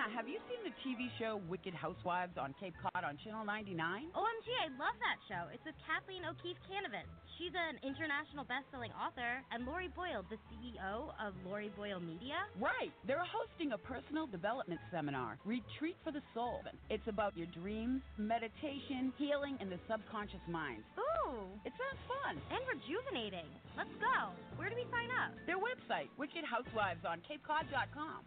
Anna, 0.03 0.15
have 0.19 0.27
you 0.27 0.39
seen 0.51 0.59
the 0.67 0.75
TV 0.83 1.07
show 1.19 1.39
Wicked 1.47 1.75
Housewives 1.75 2.35
on 2.35 2.55
Cape 2.59 2.75
Cod 2.83 3.05
on 3.05 3.15
Channel 3.23 3.45
99? 3.45 4.11
OMG, 4.15 4.49
I 4.59 4.67
love 4.75 4.99
that 4.99 5.19
show. 5.31 5.47
It's 5.55 5.63
with 5.63 5.79
Kathleen 5.87 6.27
O'Keefe 6.27 6.59
Kanavos. 6.67 7.07
She's 7.39 7.55
an 7.55 7.79
international 7.87 8.43
best-selling 8.43 8.91
author, 8.99 9.43
and 9.55 9.63
Lori 9.63 9.95
Boyle, 9.95 10.27
the 10.27 10.43
CEO 10.51 11.15
of 11.23 11.39
Lori 11.47 11.71
Boyle 11.79 12.03
Media. 12.03 12.51
Right. 12.59 12.91
They're 13.07 13.23
hosting 13.23 13.73
a 13.73 13.79
personal 13.79 14.27
development 14.27 14.83
seminar, 14.91 15.39
Retreat 15.47 15.95
for 16.03 16.11
the 16.11 16.25
Soul. 16.35 16.67
It's 16.91 17.07
about 17.07 17.39
your 17.39 17.47
dreams, 17.55 18.03
meditation, 18.19 19.15
healing, 19.19 19.55
and 19.63 19.71
the 19.71 19.79
subconscious 19.87 20.43
mind. 20.51 20.83
Ooh. 20.99 21.47
It 21.63 21.75
sounds 21.79 22.03
fun. 22.11 22.43
And 22.51 22.63
rejuvenating. 22.67 23.47
Let's 23.79 23.95
go. 24.03 24.35
Where 24.59 24.67
do 24.67 24.75
we 24.75 24.87
sign 24.91 25.15
up? 25.15 25.31
Their 25.47 25.63
website, 25.63 26.11
Wicked 26.19 26.43
Housewives 26.43 27.07
on 27.07 27.23
CapeCod.com. 27.23 28.27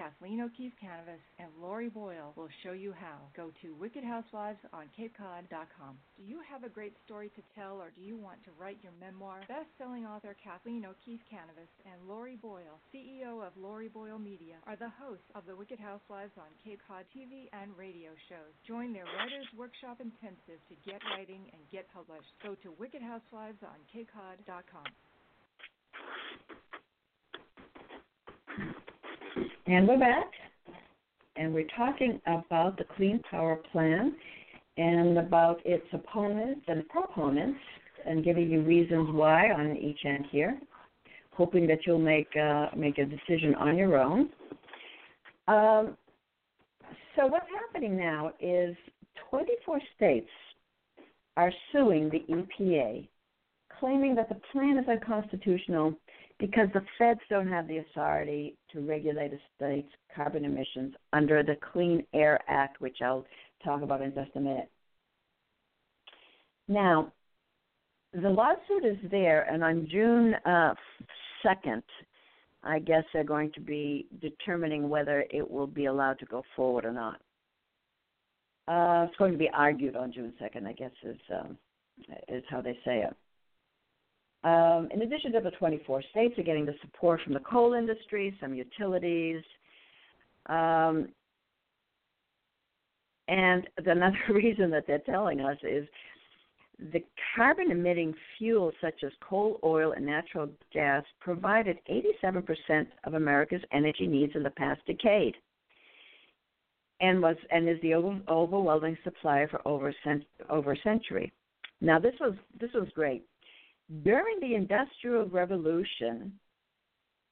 Kathleen 0.00 0.40
O'Keefe 0.40 0.72
Kanavos 0.80 1.20
and 1.36 1.52
Lori 1.60 1.92
Boyle 1.92 2.32
will 2.32 2.48
show 2.64 2.72
you 2.72 2.96
how. 2.96 3.20
Go 3.36 3.52
to 3.60 3.76
wickedhousewivesonCapeCod.com. 3.76 5.92
Do 6.16 6.24
you 6.24 6.40
have 6.48 6.64
a 6.64 6.72
great 6.72 6.96
story 7.04 7.28
to 7.36 7.44
tell 7.52 7.84
or 7.84 7.92
do 7.92 8.00
you 8.00 8.16
want 8.16 8.40
to 8.48 8.56
write 8.56 8.80
your 8.80 8.96
memoir? 8.96 9.44
Best-selling 9.44 10.06
author 10.06 10.34
Kathleen 10.42 10.86
O'Keefe 10.88 11.20
Kanavos 11.28 11.68
and 11.84 12.08
Lori 12.08 12.40
Boyle, 12.40 12.80
CEO 12.88 13.44
of 13.44 13.52
Lori 13.60 13.92
Boyle 13.92 14.18
Media, 14.18 14.56
are 14.66 14.80
the 14.80 14.88
hosts 14.88 15.28
of 15.34 15.44
the 15.44 15.54
Wicked 15.54 15.78
Housewives 15.78 16.32
on 16.40 16.48
Cape 16.64 16.80
Cod 16.88 17.04
TV 17.12 17.52
and 17.52 17.76
radio 17.76 18.16
shows. 18.32 18.56
Join 18.66 18.94
their 18.96 19.04
Writers 19.04 19.52
Workshop 19.52 20.00
Intensive 20.00 20.64
to 20.72 20.80
get 20.80 21.04
writing 21.12 21.52
and 21.52 21.60
get 21.70 21.84
published. 21.92 22.32
Go 22.42 22.56
to 22.64 22.72
wickedhousewivesonCapeCod.com. 22.80 24.88
And 29.70 29.86
we're 29.86 30.00
back, 30.00 30.32
and 31.36 31.54
we're 31.54 31.68
talking 31.76 32.20
about 32.26 32.76
the 32.76 32.82
Clean 32.96 33.20
Power 33.30 33.60
Plan 33.70 34.16
and 34.76 35.16
about 35.16 35.60
its 35.64 35.86
opponents 35.92 36.62
and 36.66 36.88
proponents, 36.88 37.60
and 38.04 38.24
giving 38.24 38.50
you 38.50 38.62
reasons 38.62 39.10
why 39.12 39.52
on 39.52 39.76
each 39.76 40.00
end 40.04 40.26
here. 40.32 40.58
Hoping 41.34 41.68
that 41.68 41.86
you'll 41.86 42.00
make 42.00 42.26
uh, 42.36 42.66
make 42.76 42.98
a 42.98 43.04
decision 43.04 43.54
on 43.54 43.76
your 43.76 43.96
own. 43.96 44.30
Um, 45.46 45.96
so 47.14 47.28
what's 47.28 47.46
happening 47.56 47.96
now 47.96 48.32
is 48.40 48.74
24 49.30 49.80
states 49.94 50.30
are 51.36 51.52
suing 51.70 52.10
the 52.10 52.24
EPA, 52.28 53.06
claiming 53.78 54.16
that 54.16 54.30
the 54.30 54.40
plan 54.50 54.78
is 54.78 54.88
unconstitutional 54.88 55.94
because 56.40 56.68
the 56.72 56.82
feds 56.98 57.20
don't 57.28 57.48
have 57.48 57.68
the 57.68 57.78
authority 57.78 58.56
to 58.72 58.80
regulate 58.80 59.32
a 59.32 59.38
state's 59.54 59.92
carbon 60.14 60.44
emissions 60.44 60.94
under 61.12 61.42
the 61.42 61.56
Clean 61.72 62.02
Air 62.14 62.40
Act, 62.48 62.80
which 62.80 62.96
I'll 63.02 63.26
talk 63.62 63.82
about 63.82 64.00
in 64.00 64.14
just 64.14 64.30
a 64.34 64.40
minute. 64.40 64.70
Now, 66.66 67.12
the 68.14 68.30
lawsuit 68.30 68.84
is 68.84 68.96
there, 69.10 69.42
and 69.42 69.62
on 69.62 69.86
June 69.90 70.34
uh, 70.46 70.74
2nd, 71.44 71.82
I 72.64 72.78
guess 72.78 73.04
they're 73.12 73.22
going 73.22 73.52
to 73.52 73.60
be 73.60 74.06
determining 74.20 74.88
whether 74.88 75.24
it 75.30 75.48
will 75.48 75.66
be 75.66 75.86
allowed 75.86 76.18
to 76.20 76.26
go 76.26 76.42
forward 76.56 76.84
or 76.84 76.92
not. 76.92 77.20
Uh, 78.66 79.06
it's 79.06 79.16
going 79.16 79.32
to 79.32 79.38
be 79.38 79.50
argued 79.52 79.96
on 79.96 80.12
June 80.12 80.32
2nd, 80.40 80.66
I 80.66 80.72
guess, 80.72 80.90
is 81.02 81.18
um, 81.34 81.58
is 82.28 82.44
how 82.48 82.60
they 82.60 82.78
say 82.84 83.00
it. 83.00 83.14
Um, 84.42 84.88
in 84.92 85.02
addition 85.02 85.32
to 85.32 85.40
the 85.40 85.50
24 85.50 86.02
states 86.10 86.38
are 86.38 86.42
getting 86.42 86.64
the 86.64 86.74
support 86.80 87.20
from 87.22 87.34
the 87.34 87.40
coal 87.40 87.74
industry, 87.74 88.36
some 88.40 88.54
utilities, 88.54 89.42
um, 90.46 91.08
and 93.28 93.68
another 93.86 94.18
reason 94.30 94.70
that 94.70 94.86
they're 94.86 94.98
telling 95.00 95.40
us 95.40 95.58
is 95.62 95.86
the 96.92 97.04
carbon 97.36 97.70
emitting 97.70 98.14
fuels 98.38 98.72
such 98.80 99.04
as 99.04 99.12
coal, 99.20 99.60
oil, 99.62 99.92
and 99.92 100.04
natural 100.04 100.48
gas 100.72 101.04
provided 101.20 101.78
87% 102.22 102.86
of 103.04 103.14
America's 103.14 103.62
energy 103.72 104.06
needs 104.06 104.32
in 104.34 104.42
the 104.42 104.50
past 104.50 104.80
decade 104.86 105.36
and 107.00 107.20
was 107.20 107.36
and 107.50 107.68
is 107.68 107.80
the 107.82 107.94
overwhelming 107.94 108.96
supplier 109.04 109.48
for 109.48 109.66
over, 109.66 109.94
over 110.48 110.72
a 110.72 110.80
century. 110.82 111.32
Now 111.80 111.98
this 111.98 112.14
was 112.20 112.34
this 112.58 112.70
was 112.74 112.88
great 112.94 113.24
during 114.02 114.38
the 114.40 114.54
Industrial 114.54 115.26
Revolution, 115.26 116.32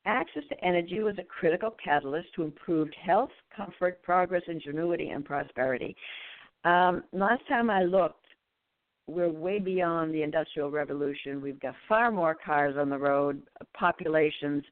access 0.04 0.42
to 0.48 0.64
energy 0.64 1.00
was 1.00 1.16
a 1.18 1.22
critical 1.22 1.74
catalyst 1.82 2.28
to 2.34 2.42
improved 2.42 2.94
health, 3.04 3.30
comfort, 3.54 4.02
progress, 4.02 4.42
ingenuity, 4.48 5.10
and 5.10 5.24
prosperity. 5.24 5.96
Um, 6.64 7.04
last 7.12 7.42
time 7.48 7.70
I 7.70 7.84
looked, 7.84 8.24
we're 9.06 9.30
way 9.30 9.58
beyond 9.58 10.12
the 10.12 10.22
Industrial 10.22 10.70
Revolution. 10.70 11.40
We've 11.40 11.60
got 11.60 11.74
far 11.88 12.10
more 12.10 12.34
cars 12.34 12.76
on 12.78 12.90
the 12.90 12.98
road, 12.98 13.42
populations, 13.74 14.64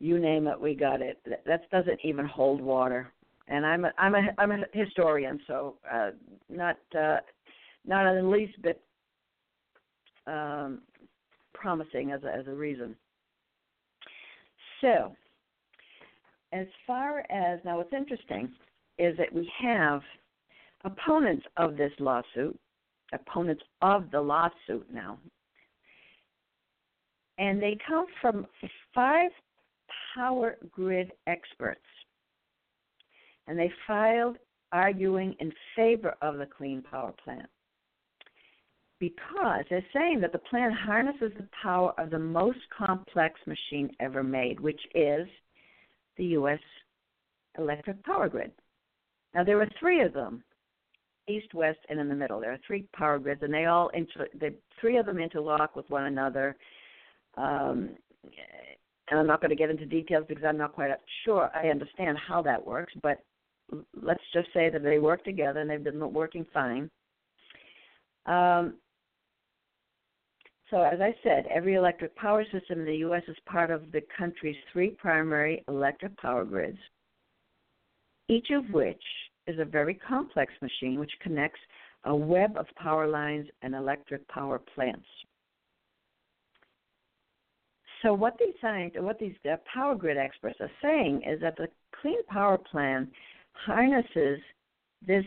you 0.00 0.18
name 0.18 0.46
it, 0.46 0.60
we 0.60 0.74
got 0.74 1.00
it. 1.00 1.18
That 1.46 1.70
doesn't 1.70 2.00
even 2.02 2.26
hold 2.26 2.60
water. 2.60 3.12
And 3.46 3.66
I'm 3.66 3.84
a 3.84 3.92
I'm 3.98 4.14
a 4.14 4.22
I'm 4.38 4.52
a 4.52 4.64
historian, 4.72 5.38
so 5.46 5.76
uh, 5.92 6.10
not 6.48 6.78
uh, 6.98 7.18
not 7.86 8.06
in 8.06 8.24
the 8.24 8.30
least 8.30 8.60
bit 8.62 8.80
um, 10.26 10.80
promising 11.54 12.12
as 12.12 12.22
a, 12.24 12.34
as 12.34 12.46
a 12.46 12.52
reason. 12.52 12.94
So, 14.80 15.14
as 16.52 16.66
far 16.86 17.20
as 17.30 17.60
now, 17.64 17.78
what's 17.78 17.92
interesting 17.92 18.50
is 18.98 19.16
that 19.16 19.32
we 19.32 19.50
have 19.62 20.02
opponents 20.84 21.46
of 21.56 21.76
this 21.76 21.92
lawsuit, 21.98 22.58
opponents 23.12 23.62
of 23.80 24.10
the 24.10 24.20
lawsuit 24.20 24.86
now, 24.92 25.18
and 27.38 27.60
they 27.60 27.76
come 27.88 28.06
from 28.20 28.46
five 28.94 29.30
power 30.14 30.56
grid 30.70 31.10
experts. 31.26 31.80
And 33.46 33.58
they 33.58 33.70
filed 33.86 34.36
arguing 34.72 35.34
in 35.40 35.52
favor 35.76 36.14
of 36.22 36.38
the 36.38 36.46
Clean 36.46 36.82
Power 36.82 37.12
Plan 37.22 37.46
because 39.00 39.64
they're 39.68 39.84
saying 39.92 40.20
that 40.20 40.32
the 40.32 40.38
plan 40.38 40.72
harnesses 40.72 41.32
the 41.36 41.48
power 41.62 41.92
of 41.98 42.10
the 42.10 42.18
most 42.18 42.58
complex 42.76 43.38
machine 43.46 43.90
ever 44.00 44.22
made, 44.22 44.60
which 44.60 44.80
is 44.94 45.26
the 46.16 46.24
U.S. 46.24 46.60
electric 47.58 48.02
power 48.04 48.28
grid. 48.28 48.52
Now, 49.34 49.44
there 49.44 49.60
are 49.60 49.68
three 49.80 50.00
of 50.02 50.12
them 50.12 50.44
east, 51.28 51.54
west, 51.54 51.78
and 51.88 51.98
in 51.98 52.08
the 52.08 52.14
middle. 52.14 52.40
There 52.40 52.52
are 52.52 52.58
three 52.66 52.86
power 52.94 53.18
grids, 53.18 53.42
and 53.42 53.52
they 53.52 53.64
all 53.64 53.88
inter- 53.88 54.28
the 54.38 54.54
three 54.80 54.98
of 54.98 55.06
them 55.06 55.18
interlock 55.18 55.74
with 55.74 55.88
one 55.88 56.04
another. 56.04 56.56
Um, 57.36 57.96
and 59.10 59.20
I'm 59.20 59.26
not 59.26 59.40
going 59.40 59.50
to 59.50 59.56
get 59.56 59.70
into 59.70 59.86
details 59.86 60.24
because 60.28 60.44
I'm 60.44 60.58
not 60.58 60.72
quite 60.72 60.90
sure 61.24 61.50
I 61.54 61.68
understand 61.68 62.18
how 62.26 62.42
that 62.42 62.64
works, 62.64 62.92
but 63.02 63.22
let's 64.00 64.22
just 64.32 64.48
say 64.54 64.70
that 64.70 64.82
they 64.82 64.98
work 64.98 65.24
together 65.24 65.60
and 65.60 65.68
they've 65.68 65.82
been 65.82 66.12
working 66.12 66.46
fine. 66.52 66.90
Um, 68.26 68.74
so, 70.74 70.82
as 70.82 71.00
I 71.00 71.14
said, 71.22 71.46
every 71.54 71.74
electric 71.74 72.16
power 72.16 72.44
system 72.50 72.80
in 72.80 72.84
the 72.84 72.96
U.S. 72.96 73.22
is 73.28 73.36
part 73.46 73.70
of 73.70 73.92
the 73.92 74.00
country's 74.18 74.56
three 74.72 74.90
primary 74.90 75.62
electric 75.68 76.16
power 76.16 76.44
grids, 76.44 76.78
each 78.28 78.48
of 78.50 78.64
which 78.72 79.00
is 79.46 79.60
a 79.60 79.64
very 79.64 79.94
complex 79.94 80.52
machine 80.60 80.98
which 80.98 81.12
connects 81.22 81.60
a 82.06 82.16
web 82.16 82.56
of 82.56 82.66
power 82.74 83.06
lines 83.06 83.46
and 83.62 83.72
electric 83.72 84.26
power 84.26 84.60
plants. 84.74 85.06
So, 88.02 88.12
what 88.12 88.36
these 88.40 88.54
science, 88.60 88.94
what 88.98 89.20
these 89.20 89.36
uh, 89.48 89.54
power 89.72 89.94
grid 89.94 90.16
experts 90.16 90.58
are 90.58 90.70
saying 90.82 91.22
is 91.24 91.40
that 91.40 91.56
the 91.56 91.68
Clean 92.02 92.26
Power 92.26 92.58
Plan 92.58 93.08
harnesses 93.52 94.40
this 95.06 95.24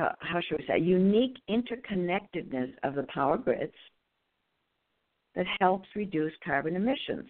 how, 0.00 0.14
how 0.20 0.40
should 0.40 0.58
we 0.58 0.66
say, 0.66 0.78
unique 0.78 1.36
interconnectedness 1.48 2.72
of 2.84 2.94
the 2.94 3.06
power 3.12 3.36
grids 3.36 3.74
that 5.34 5.46
helps 5.60 5.86
reduce 5.94 6.32
carbon 6.44 6.74
emissions. 6.74 7.28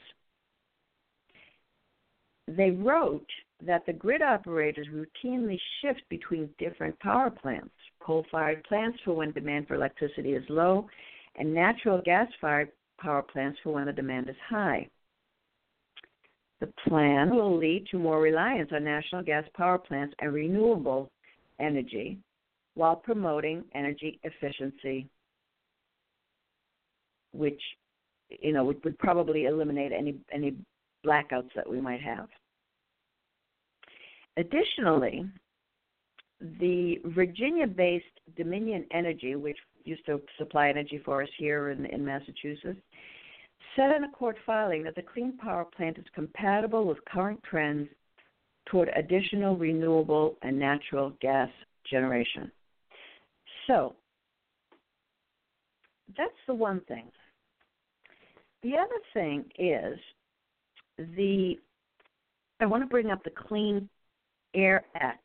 They 2.46 2.70
wrote 2.70 3.26
that 3.66 3.84
the 3.86 3.92
grid 3.92 4.22
operators 4.22 4.86
routinely 4.92 5.58
shift 5.80 6.02
between 6.08 6.48
different 6.58 6.98
power 7.00 7.30
plants, 7.30 7.74
coal 8.00 8.24
fired 8.30 8.62
plants 8.64 8.98
for 9.04 9.14
when 9.14 9.32
demand 9.32 9.66
for 9.66 9.74
electricity 9.74 10.32
is 10.32 10.44
low, 10.48 10.88
and 11.36 11.52
natural 11.52 12.00
gas 12.04 12.28
fired 12.40 12.70
power 13.00 13.22
plants 13.22 13.58
for 13.62 13.74
when 13.74 13.86
the 13.86 13.92
demand 13.92 14.28
is 14.28 14.36
high. 14.48 14.88
The 16.60 16.72
plan 16.86 17.34
will 17.34 17.56
lead 17.56 17.86
to 17.90 17.98
more 17.98 18.20
reliance 18.20 18.70
on 18.72 18.84
national 18.84 19.22
gas 19.22 19.44
power 19.56 19.78
plants 19.78 20.14
and 20.20 20.32
renewable 20.32 21.10
energy 21.58 22.18
while 22.74 22.96
promoting 22.96 23.64
energy 23.74 24.20
efficiency, 24.22 25.08
which 27.32 27.60
you 28.28 28.52
know 28.52 28.64
would, 28.64 28.98
probably 28.98 29.46
eliminate 29.46 29.92
any 29.92 30.16
any 30.32 30.54
blackouts 31.04 31.50
that 31.54 31.68
we 31.68 31.80
might 31.80 32.00
have. 32.00 32.28
Additionally, 34.36 35.24
the 36.60 37.00
Virginia-based 37.06 38.04
Dominion 38.36 38.86
Energy, 38.92 39.34
which 39.34 39.58
used 39.84 40.04
to 40.06 40.20
supply 40.38 40.68
energy 40.68 41.00
for 41.04 41.22
us 41.22 41.28
here 41.38 41.70
in, 41.70 41.86
in 41.86 42.04
Massachusetts, 42.04 42.80
said 43.76 43.94
in 43.96 44.04
a 44.04 44.10
court 44.10 44.36
filing 44.46 44.82
that 44.82 44.94
the 44.94 45.02
clean 45.02 45.36
power 45.36 45.64
plant 45.64 45.98
is 45.98 46.04
compatible 46.14 46.86
with 46.86 47.04
current 47.06 47.40
trends 47.42 47.88
toward 48.66 48.90
additional 48.96 49.56
renewable 49.56 50.36
and 50.42 50.58
natural 50.58 51.12
gas 51.20 51.50
generation. 51.90 52.50
So, 53.70 53.94
that's 56.18 56.32
the 56.48 56.54
one 56.54 56.80
thing. 56.88 57.04
The 58.64 58.72
other 58.72 59.00
thing 59.14 59.44
is 59.58 59.96
the 61.16 61.54
I 62.58 62.66
want 62.66 62.82
to 62.82 62.88
bring 62.88 63.12
up 63.12 63.22
the 63.22 63.30
Clean 63.30 63.88
Air 64.54 64.82
Act, 64.96 65.22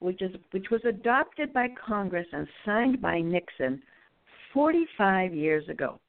which 0.00 0.22
is 0.22 0.34
which 0.50 0.66
was 0.72 0.80
adopted 0.84 1.52
by 1.52 1.68
Congress 1.86 2.26
and 2.32 2.48
signed 2.66 3.00
by 3.00 3.20
Nixon 3.20 3.80
45 4.52 5.32
years 5.32 5.68
ago. 5.68 6.00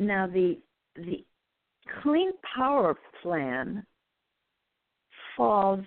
Now 0.00 0.26
the 0.26 0.58
the 0.96 1.24
Clean 2.02 2.32
Power 2.56 2.96
Plan 3.22 3.86
falls 5.36 5.84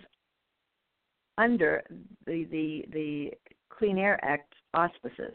under 1.38 1.84
the 2.26 2.45
the 2.52 2.86
the 2.91 3.32
Clean 3.69 3.98
Air 3.98 4.19
Act 4.24 4.54
auspices. 4.74 5.34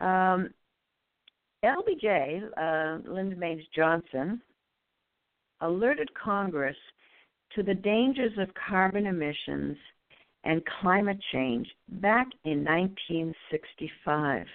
Um, 0.00 0.50
LBJ, 1.64 2.42
uh, 2.56 3.10
Lyndon 3.10 3.40
Baines 3.40 3.62
Johnson, 3.74 4.40
alerted 5.60 6.08
Congress 6.14 6.76
to 7.54 7.62
the 7.62 7.74
dangers 7.74 8.32
of 8.38 8.48
carbon 8.68 9.06
emissions 9.06 9.76
and 10.44 10.62
climate 10.80 11.18
change 11.32 11.66
back 11.88 12.28
in 12.44 12.64
1965. 12.64 14.46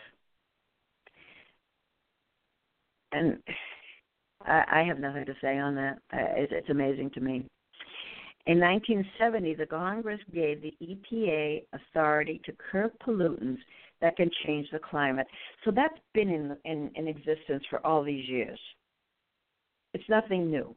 And 3.14 3.38
I, 4.46 4.84
have 4.88 5.00
nothing 5.00 5.26
to 5.26 5.36
say 5.42 5.58
on 5.58 5.76
that. 5.76 5.98
Uh, 6.14 6.34
it's 6.38 6.70
amazing 6.70 7.12
to 7.16 7.20
me. 7.20 7.46
In 8.48 8.60
1970, 8.60 9.56
the 9.56 9.66
Congress 9.66 10.20
gave 10.34 10.62
the 10.62 10.74
EPA 10.82 11.64
authority 11.74 12.42
to 12.46 12.54
curb 12.72 12.92
pollutants 13.06 13.60
that 14.02 14.18
can 14.18 14.32
change 14.46 14.68
the 14.72 14.80
climate. 14.80 15.28
So 15.64 15.72
that's 15.72 15.98
been 16.14 16.30
in, 16.30 16.58
in, 16.66 16.92
in 16.96 17.08
existence 17.08 17.64
for 17.70 17.86
all 17.86 18.04
these 18.04 18.28
years. 18.28 18.60
It's 19.94 20.04
nothing 20.10 20.50
new. 20.50 20.76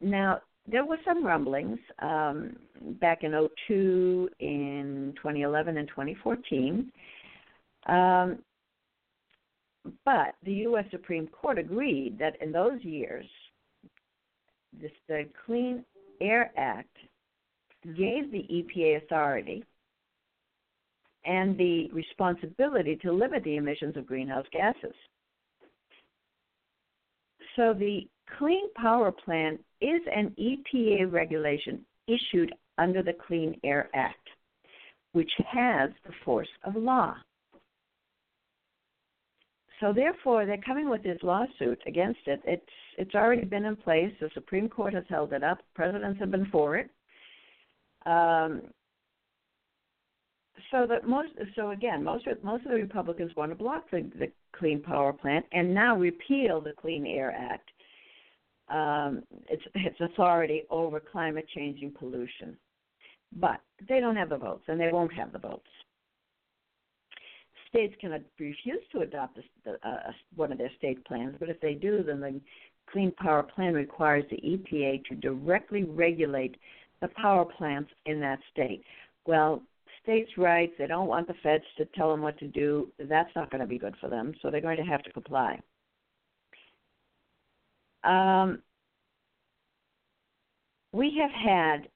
Now, 0.00 0.40
there 0.66 0.84
were 0.84 0.98
some 1.06 1.24
rumblings 1.24 1.78
um, 2.00 2.56
back 3.00 3.22
in 3.22 3.32
02, 3.68 4.28
in 4.40 5.14
2011, 5.16 5.78
and 5.78 5.88
2014. 5.88 6.92
Um, 7.86 8.38
but 10.04 10.34
the 10.44 10.52
U.S. 10.52 10.84
Supreme 10.90 11.28
Court 11.28 11.58
agreed 11.58 12.18
that 12.18 12.40
in 12.42 12.52
those 12.52 12.82
years, 12.82 13.26
this, 14.80 14.92
the 15.08 15.28
Clean 15.46 15.84
Air 16.20 16.52
Act 16.56 16.96
gave 17.84 18.30
the 18.30 18.46
EPA 18.50 19.04
authority 19.04 19.64
and 21.24 21.56
the 21.56 21.90
responsibility 21.92 22.96
to 22.96 23.12
limit 23.12 23.44
the 23.44 23.56
emissions 23.56 23.96
of 23.96 24.06
greenhouse 24.06 24.46
gases. 24.52 24.94
So 27.56 27.72
the 27.72 28.06
Clean 28.38 28.68
Power 28.74 29.12
Plan 29.12 29.58
is 29.80 30.00
an 30.14 30.34
EPA 30.38 31.10
regulation 31.12 31.84
issued 32.06 32.54
under 32.78 33.02
the 33.02 33.14
Clean 33.26 33.58
Air 33.62 33.88
Act, 33.94 34.28
which 35.12 35.30
has 35.46 35.90
the 36.06 36.12
force 36.24 36.48
of 36.64 36.74
law. 36.74 37.14
So 39.80 39.92
therefore, 39.92 40.46
they're 40.46 40.56
coming 40.58 40.88
with 40.88 41.02
this 41.02 41.18
lawsuit 41.22 41.82
against 41.86 42.20
it. 42.26 42.40
It's 42.44 42.62
it's 42.96 43.14
already 43.14 43.44
been 43.44 43.64
in 43.64 43.76
place. 43.76 44.12
The 44.20 44.30
Supreme 44.34 44.68
Court 44.68 44.94
has 44.94 45.04
held 45.08 45.32
it 45.32 45.42
up. 45.42 45.58
Presidents 45.74 46.18
have 46.20 46.30
been 46.30 46.46
for 46.46 46.76
it. 46.76 46.90
Um, 48.06 48.62
so 50.70 50.86
that 50.86 51.06
most 51.06 51.30
so 51.56 51.70
again 51.70 52.04
most 52.04 52.26
of 52.26 52.42
most 52.44 52.64
of 52.64 52.70
the 52.70 52.76
Republicans 52.76 53.32
want 53.36 53.50
to 53.50 53.56
block 53.56 53.90
the, 53.90 54.08
the 54.18 54.30
Clean 54.56 54.80
Power 54.80 55.12
Plant 55.12 55.44
and 55.52 55.74
now 55.74 55.96
repeal 55.96 56.60
the 56.60 56.72
Clean 56.80 57.06
Air 57.06 57.32
Act. 57.32 57.70
Um, 58.68 59.22
its 59.48 59.62
its 59.74 60.00
authority 60.00 60.62
over 60.70 61.00
climate 61.00 61.46
changing 61.54 61.92
pollution, 61.98 62.56
but 63.36 63.60
they 63.88 64.00
don't 64.00 64.16
have 64.16 64.30
the 64.30 64.38
votes 64.38 64.64
and 64.68 64.80
they 64.80 64.90
won't 64.90 65.12
have 65.12 65.32
the 65.32 65.38
votes. 65.38 65.68
States 67.74 67.94
can 68.00 68.12
refuse 68.38 68.78
to 68.92 69.00
adopt 69.00 69.38
the, 69.64 69.72
uh, 69.86 70.12
one 70.36 70.52
of 70.52 70.58
their 70.58 70.70
state 70.78 71.04
plans, 71.06 71.34
but 71.40 71.48
if 71.48 71.60
they 71.60 71.74
do, 71.74 72.04
then 72.04 72.20
the 72.20 72.40
Clean 72.86 73.10
Power 73.10 73.42
Plan 73.42 73.74
requires 73.74 74.24
the 74.30 74.36
EPA 74.36 75.04
to 75.06 75.16
directly 75.16 75.82
regulate 75.82 76.56
the 77.00 77.08
power 77.08 77.44
plants 77.44 77.90
in 78.06 78.20
that 78.20 78.38
state. 78.52 78.84
Well, 79.26 79.60
states' 80.04 80.30
rights. 80.38 80.72
They 80.78 80.86
don't 80.86 81.08
want 81.08 81.26
the 81.26 81.34
feds 81.42 81.64
to 81.78 81.86
tell 81.96 82.10
them 82.10 82.22
what 82.22 82.38
to 82.38 82.46
do. 82.46 82.92
That's 82.98 83.34
not 83.34 83.50
going 83.50 83.60
to 83.62 83.66
be 83.66 83.78
good 83.78 83.96
for 84.00 84.08
them, 84.08 84.34
so 84.40 84.50
they're 84.50 84.60
going 84.60 84.76
to 84.76 84.84
have 84.84 85.02
to 85.02 85.12
comply. 85.12 85.60
Um, 88.04 88.62
we 90.92 91.18
have 91.20 91.30
had 91.30 91.88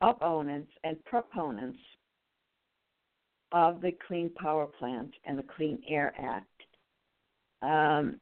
opponents 0.00 0.70
and 0.84 1.02
proponents 1.06 1.78
of 3.52 3.80
the 3.80 3.92
Clean 4.06 4.30
Power 4.30 4.66
Plant 4.66 5.10
and 5.24 5.38
the 5.38 5.44
Clean 5.56 5.80
Air 5.88 6.12
Act, 6.18 6.46
um, 7.62 8.20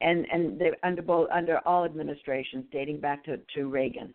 and 0.00 0.26
and 0.32 0.58
they 0.58 0.70
under 0.82 1.02
both 1.02 1.28
under 1.32 1.58
all 1.66 1.84
administrations 1.84 2.64
dating 2.72 3.00
back 3.00 3.24
to, 3.24 3.38
to 3.54 3.68
Reagan. 3.68 4.14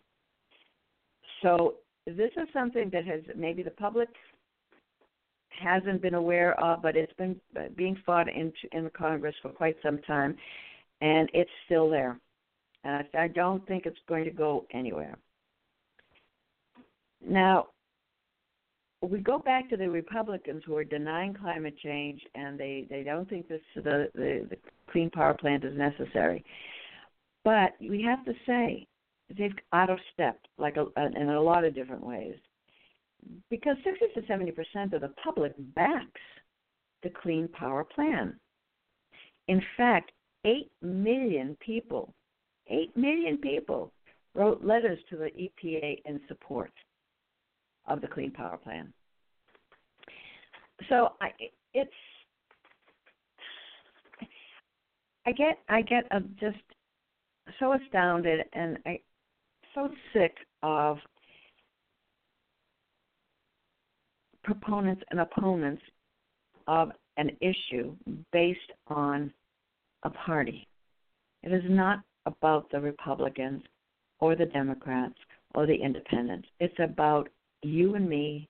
So 1.42 1.76
this 2.06 2.32
is 2.38 2.48
something 2.54 2.90
that 2.92 3.06
has 3.06 3.22
maybe 3.36 3.64
the 3.64 3.72
public 3.72 4.10
hasn't 5.50 6.02
been 6.02 6.16
aware 6.16 6.60
of, 6.60 6.82
but 6.82 6.96
it's 6.96 7.14
been 7.14 7.40
being 7.76 7.98
fought 8.06 8.28
in 8.28 8.52
in 8.72 8.84
the 8.84 8.90
Congress 8.90 9.36
for 9.42 9.50
quite 9.50 9.78
some 9.84 10.00
time, 10.00 10.36
and 11.02 11.30
it's 11.34 11.50
still 11.66 11.90
there. 11.90 12.20
Uh, 12.84 13.02
I 13.18 13.28
don't 13.30 13.66
think 13.68 13.86
it's 13.86 13.98
going 14.08 14.26
to 14.26 14.32
go 14.32 14.66
anywhere. 14.72 15.18
Now, 17.28 17.68
we 19.02 19.20
go 19.20 19.40
back 19.40 19.70
to 19.70 19.78
the 19.78 19.90
Republicans 19.90 20.64
who 20.66 20.76
are 20.76 20.84
denying 20.84 21.34
climate 21.34 21.76
change, 21.84 22.22
and 22.34 22.60
they 22.60 22.88
they 22.90 23.04
don't 23.04 23.30
think 23.30 23.48
this 23.48 23.62
the 23.76 24.10
the, 24.14 24.48
the 24.50 24.58
clean 24.92 25.10
power 25.10 25.34
plant 25.34 25.64
is 25.64 25.78
necessary. 25.78 26.44
But 27.44 27.74
we 27.80 28.02
have 28.02 28.26
to 28.26 28.34
say 28.46 28.88
they've 29.38 29.56
out 29.74 29.90
of 29.90 30.00
step, 30.14 30.40
like 30.58 30.78
a, 30.78 30.86
in 31.20 31.30
a 31.30 31.42
lot 31.42 31.64
of 31.64 31.76
different 31.76 32.04
ways, 32.04 32.36
because 33.50 33.76
60 33.84 34.20
to 34.20 34.28
70 34.28 34.52
percent 34.52 34.94
of 34.94 35.02
the 35.02 35.14
public 35.24 35.54
backs 35.76 36.22
the 37.04 37.12
Clean 37.22 37.48
Power 37.48 37.84
Plan. 37.84 38.38
In 39.48 39.62
fact, 39.78 40.12
8 40.44 40.72
million 40.82 41.56
people, 41.64 42.14
8 42.68 42.98
million 42.98 43.38
people 43.38 43.92
wrote 44.34 44.64
letters 44.66 45.00
to 45.10 45.18
the 45.18 45.30
EPA 45.30 46.02
in 46.06 46.20
support 46.28 46.72
of 47.88 48.02
the 48.02 48.08
Clean 48.08 48.32
Power 48.32 48.58
Plan. 48.58 48.92
So 50.90 51.14
I, 51.22 51.30
it's 51.74 51.92
I 55.26 55.32
get 55.32 55.60
I 55.70 55.82
get 55.82 56.06
a, 56.12 56.20
just 56.40 56.58
so 57.60 57.74
astounded 57.74 58.42
and 58.54 58.78
I 58.86 59.00
so 59.74 59.90
sick 60.14 60.36
of 60.64 60.98
proponents 64.44 65.02
and 65.12 65.20
opponents 65.20 65.82
of 66.68 66.92
an 67.18 67.32
issue 67.42 67.96
based 68.32 68.60
on 68.88 69.32
a 70.04 70.10
party. 70.10 70.68
It 71.44 71.52
is 71.52 71.64
not 71.68 72.02
about 72.26 72.70
the 72.72 72.80
Republicans 72.80 73.64
or 74.20 74.36
the 74.36 74.46
Democrats 74.46 75.16
or 75.54 75.66
the 75.66 75.76
independents. 75.76 76.48
It's 76.60 76.78
about 76.80 77.30
you 77.66 77.96
and 77.96 78.08
me, 78.08 78.48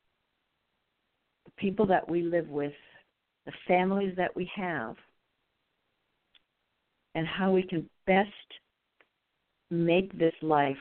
the 1.46 1.52
people 1.58 1.86
that 1.88 2.10
we 2.10 2.22
live 2.22 2.48
with, 2.50 2.74
the 3.46 3.54
families 3.68 4.14
that 4.18 4.36
we 4.36 4.50
have, 4.56 4.96
and 7.14 7.26
how 7.26 7.52
we 7.52 7.64
can 7.64 7.90
best 8.06 8.30
make 9.72 10.18
this 10.18 10.34
life 10.42 10.76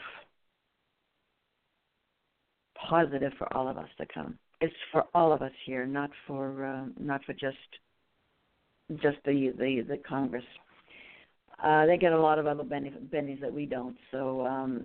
positive 2.89 3.33
for 3.39 3.55
all 3.57 3.69
of 3.69 3.79
us 3.79 3.89
to 3.99 4.07
come. 4.13 4.39
It's 4.61 4.75
for 4.93 5.05
all 5.15 5.33
of 5.33 5.43
us 5.43 5.53
here, 5.65 5.87
not 5.87 6.11
for 6.27 6.65
uh, 6.65 6.85
not 6.99 7.25
for 7.25 7.33
just 7.33 7.57
just 9.03 9.19
the 9.25 9.53
the 9.59 9.85
the 9.87 9.97
Congress. 10.09 10.45
Uh, 11.63 11.87
they 11.87 11.97
get 11.97 12.13
a 12.13 12.21
lot 12.21 12.39
of 12.39 12.47
other 12.47 12.65
bennies 12.65 13.41
that 13.41 13.53
we 13.53 13.65
don't. 13.65 13.97
So 14.11 14.45
um, 14.45 14.85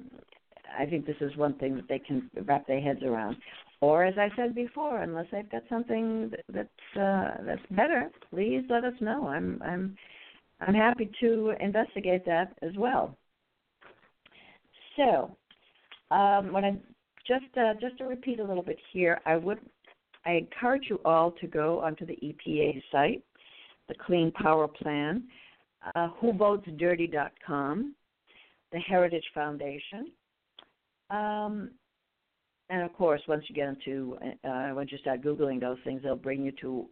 I 0.77 0.85
think 0.85 1.05
this 1.05 1.15
is 1.21 1.35
one 1.37 1.53
thing 1.55 1.75
that 1.75 1.87
they 1.87 1.99
can 1.99 2.29
wrap 2.45 2.67
their 2.67 2.81
heads 2.81 3.03
around. 3.03 3.37
Or 3.81 4.03
as 4.03 4.15
I 4.17 4.29
said 4.35 4.53
before, 4.53 5.01
unless 5.01 5.27
they've 5.31 5.49
got 5.49 5.63
something 5.69 6.31
that's 6.53 6.97
uh, 6.99 7.43
that's 7.45 7.61
better, 7.71 8.09
please 8.29 8.63
let 8.69 8.83
us 8.83 8.93
know. 8.99 9.27
I'm 9.27 9.61
I'm 9.63 9.95
I'm 10.61 10.73
happy 10.73 11.09
to 11.21 11.53
investigate 11.59 12.25
that 12.25 12.53
as 12.61 12.71
well. 12.77 13.17
So, 14.97 15.35
um, 16.11 16.51
when 16.51 16.65
I 16.65 16.77
just 17.25 17.45
uh, 17.57 17.73
just 17.79 17.97
to 17.99 18.05
repeat 18.05 18.39
a 18.39 18.43
little 18.43 18.63
bit 18.63 18.77
here, 18.91 19.21
I 19.25 19.37
would 19.37 19.59
I 20.25 20.31
encourage 20.33 20.87
you 20.89 20.99
all 21.05 21.31
to 21.39 21.47
go 21.47 21.79
onto 21.79 22.05
the 22.05 22.17
EPA 22.21 22.81
site, 22.91 23.23
the 23.87 23.95
Clean 24.05 24.31
Power 24.31 24.67
Plan, 24.67 25.23
uh, 25.95 26.09
WhoVotesDirty.com, 26.21 27.95
the 28.71 28.79
Heritage 28.79 29.23
Foundation, 29.33 30.11
um, 31.09 31.71
and 32.69 32.83
of 32.83 32.93
course, 32.93 33.21
once 33.27 33.43
you 33.47 33.55
get 33.55 33.69
into 33.69 34.17
uh, 34.43 34.71
once 34.73 34.91
you 34.91 34.97
start 34.99 35.23
googling 35.23 35.59
those 35.59 35.77
things, 35.83 36.01
they'll 36.03 36.15
bring 36.15 36.43
you 36.43 36.51
to 36.61 36.87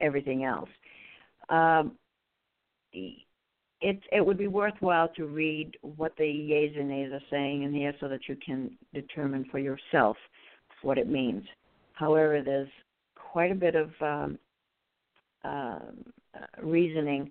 everything 0.00 0.44
else. 0.44 0.68
Um, 1.48 1.92
it 2.92 3.98
it 4.12 4.24
would 4.24 4.38
be 4.38 4.48
worthwhile 4.48 5.08
to 5.16 5.26
read 5.26 5.76
what 5.82 6.12
the 6.16 6.26
yeas 6.26 6.74
and 6.76 6.88
nays 6.88 7.12
are 7.12 7.22
saying 7.30 7.62
in 7.62 7.72
here 7.72 7.94
so 8.00 8.08
that 8.08 8.28
you 8.28 8.36
can 8.44 8.76
determine 8.92 9.44
for 9.50 9.58
yourself 9.58 10.16
what 10.82 10.98
it 10.98 11.08
means. 11.08 11.44
However, 11.92 12.42
there's 12.44 12.68
quite 13.14 13.52
a 13.52 13.54
bit 13.54 13.74
of 13.74 13.90
um, 14.00 14.38
uh, 15.44 15.78
reasoning 16.62 17.30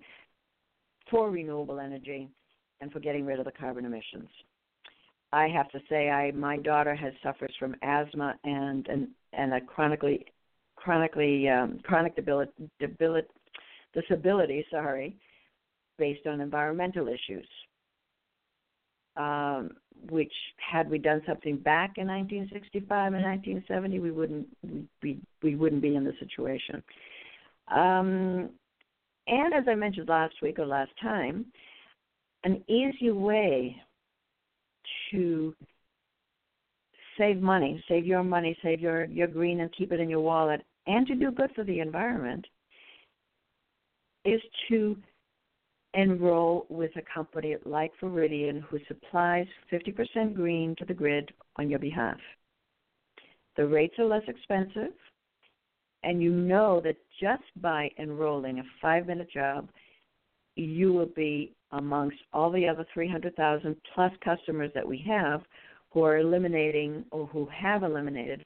for 1.10 1.30
renewable 1.30 1.80
energy 1.80 2.28
and 2.80 2.90
for 2.92 3.00
getting 3.00 3.26
rid 3.26 3.38
of 3.38 3.44
the 3.44 3.52
carbon 3.52 3.84
emissions. 3.84 4.28
I 5.32 5.48
have 5.48 5.70
to 5.70 5.80
say, 5.88 6.10
I 6.10 6.32
my 6.32 6.56
daughter 6.56 6.94
has 6.94 7.12
suffers 7.22 7.54
from 7.58 7.76
asthma 7.82 8.34
and 8.44 8.86
and 8.88 9.08
and 9.32 9.54
a 9.54 9.60
chronically 9.60 10.26
chronically 10.76 11.48
um, 11.48 11.80
chronic 11.84 12.16
debility 12.16 12.52
disability. 13.94 14.66
Sorry, 14.70 15.16
based 15.98 16.26
on 16.26 16.40
environmental 16.40 17.08
issues. 17.08 17.46
Um, 19.16 19.70
which 20.08 20.32
had 20.56 20.88
we 20.88 20.98
done 20.98 21.20
something 21.26 21.56
back 21.56 21.98
in 21.98 22.06
1965 22.06 23.12
and 23.12 23.22
1970, 23.22 23.98
we 23.98 24.10
wouldn't 24.10 24.46
we 25.02 25.20
we 25.42 25.56
wouldn't 25.56 25.82
be 25.82 25.96
in 25.96 26.04
the 26.04 26.14
situation. 26.18 26.82
Um, 27.68 28.50
and 29.26 29.54
as 29.54 29.64
I 29.68 29.74
mentioned 29.74 30.08
last 30.08 30.34
week 30.42 30.58
or 30.58 30.66
last 30.66 30.90
time, 31.00 31.46
an 32.44 32.62
easy 32.68 33.10
way 33.10 33.76
to 35.10 35.54
save 37.18 37.40
money, 37.40 37.82
save 37.88 38.06
your 38.06 38.22
money, 38.22 38.56
save 38.62 38.80
your, 38.80 39.04
your 39.06 39.26
green 39.26 39.60
and 39.60 39.74
keep 39.76 39.92
it 39.92 40.00
in 40.00 40.08
your 40.08 40.20
wallet, 40.20 40.62
and 40.86 41.06
to 41.06 41.14
do 41.14 41.30
good 41.30 41.50
for 41.54 41.64
the 41.64 41.80
environment 41.80 42.46
is 44.24 44.40
to 44.68 44.96
enroll 45.94 46.66
with 46.68 46.90
a 46.96 47.02
company 47.12 47.56
like 47.64 47.92
Viridian 48.00 48.62
who 48.62 48.78
supplies 48.86 49.46
50% 49.72 50.34
green 50.34 50.74
to 50.78 50.84
the 50.84 50.94
grid 50.94 51.30
on 51.56 51.68
your 51.68 51.78
behalf. 51.78 52.18
The 53.56 53.66
rates 53.66 53.94
are 53.98 54.04
less 54.04 54.22
expensive, 54.28 54.92
and 56.02 56.22
you 56.22 56.30
know 56.30 56.80
that 56.84 56.96
just 57.20 57.42
by 57.60 57.90
enrolling 57.98 58.60
a 58.60 58.64
five 58.80 59.06
minute 59.06 59.30
job, 59.30 59.68
you 60.56 60.92
will 60.92 61.10
be 61.14 61.52
amongst 61.72 62.18
all 62.32 62.50
the 62.50 62.66
other 62.66 62.86
300,000 62.92 63.76
plus 63.94 64.12
customers 64.24 64.70
that 64.74 64.86
we 64.86 65.04
have 65.06 65.42
who 65.90 66.02
are 66.04 66.18
eliminating 66.18 67.04
or 67.10 67.26
who 67.26 67.46
have 67.46 67.82
eliminated 67.82 68.44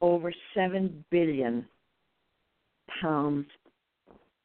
over 0.00 0.32
7 0.54 1.04
billion 1.10 1.66
pounds 3.00 3.46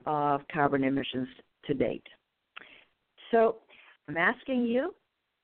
of 0.05 0.41
carbon 0.51 0.83
emissions 0.83 1.27
to 1.65 1.73
date. 1.73 2.05
So 3.31 3.57
I'm 4.07 4.17
asking 4.17 4.65
you 4.65 4.93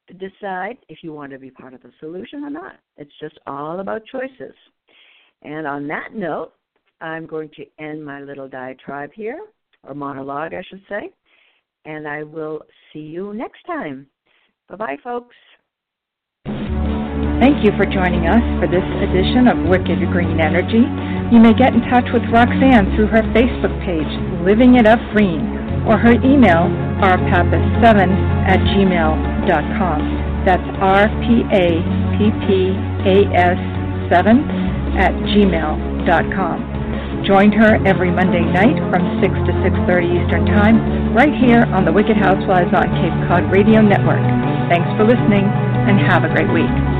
to 0.07 0.13
decide 0.13 0.77
if 0.89 0.99
you 1.01 1.13
want 1.13 1.31
to 1.31 1.39
be 1.39 1.51
part 1.51 1.73
of 1.73 1.81
the 1.81 1.91
solution 1.99 2.43
or 2.43 2.49
not. 2.49 2.75
It's 2.97 3.11
just 3.19 3.37
all 3.47 3.79
about 3.79 4.05
choices. 4.05 4.53
And 5.41 5.67
on 5.67 5.87
that 5.87 6.15
note, 6.15 6.53
I'm 7.01 7.25
going 7.25 7.49
to 7.57 7.65
end 7.83 8.03
my 8.03 8.21
little 8.21 8.47
diatribe 8.47 9.11
here, 9.13 9.39
or 9.83 9.93
monologue, 9.93 10.53
I 10.53 10.63
should 10.69 10.81
say 10.87 11.11
and 11.85 12.07
I 12.07 12.23
will 12.23 12.61
see 12.91 12.99
you 12.99 13.33
next 13.33 13.63
time. 13.65 14.07
Bye 14.69 14.75
bye, 14.75 14.97
folks. 15.03 15.35
Thank 17.39 17.65
you 17.65 17.71
for 17.75 17.85
joining 17.85 18.27
us 18.27 18.41
for 18.59 18.67
this 18.67 18.85
edition 19.03 19.47
of 19.51 19.67
Wicked 19.67 19.99
Green 20.09 20.39
Energy. 20.39 20.87
You 21.31 21.39
may 21.43 21.53
get 21.53 21.73
in 21.73 21.81
touch 21.91 22.07
with 22.13 22.23
Roxanne 22.31 22.95
through 22.95 23.07
her 23.07 23.21
Facebook 23.35 23.75
page, 23.83 24.07
Living 24.45 24.75
It 24.75 24.87
Up 24.87 24.99
Green, 25.13 25.41
or 25.85 25.97
her 25.97 26.13
email, 26.23 26.71
rpappas7 27.03 27.83
at 28.47 28.59
gmail.com. 28.71 29.99
That's 30.45 30.63
R-P-A-P-P-A-S 30.79 31.49
7 34.09 34.49
at 34.97 35.11
gmail.com. 35.35 36.84
Join 37.25 37.51
her 37.53 37.81
every 37.87 38.11
Monday 38.11 38.45
night 38.45 38.77
from 38.93 39.01
6 39.19 39.33
to 39.49 39.51
6.30 39.65 40.13
Eastern 40.13 40.45
Time, 40.45 41.11
right 41.15 41.33
here 41.33 41.65
on 41.73 41.83
the 41.83 41.91
Wicked 41.91 42.15
Housewives 42.15 42.69
on 42.69 42.85
Cape 43.01 43.17
Cod 43.27 43.51
Radio 43.51 43.81
Network. 43.81 44.21
Thanks 44.69 44.85
for 44.93 45.05
listening, 45.05 45.41
and 45.89 45.97
have 46.05 46.23
a 46.23 46.29
great 46.29 46.53
week. 46.53 46.94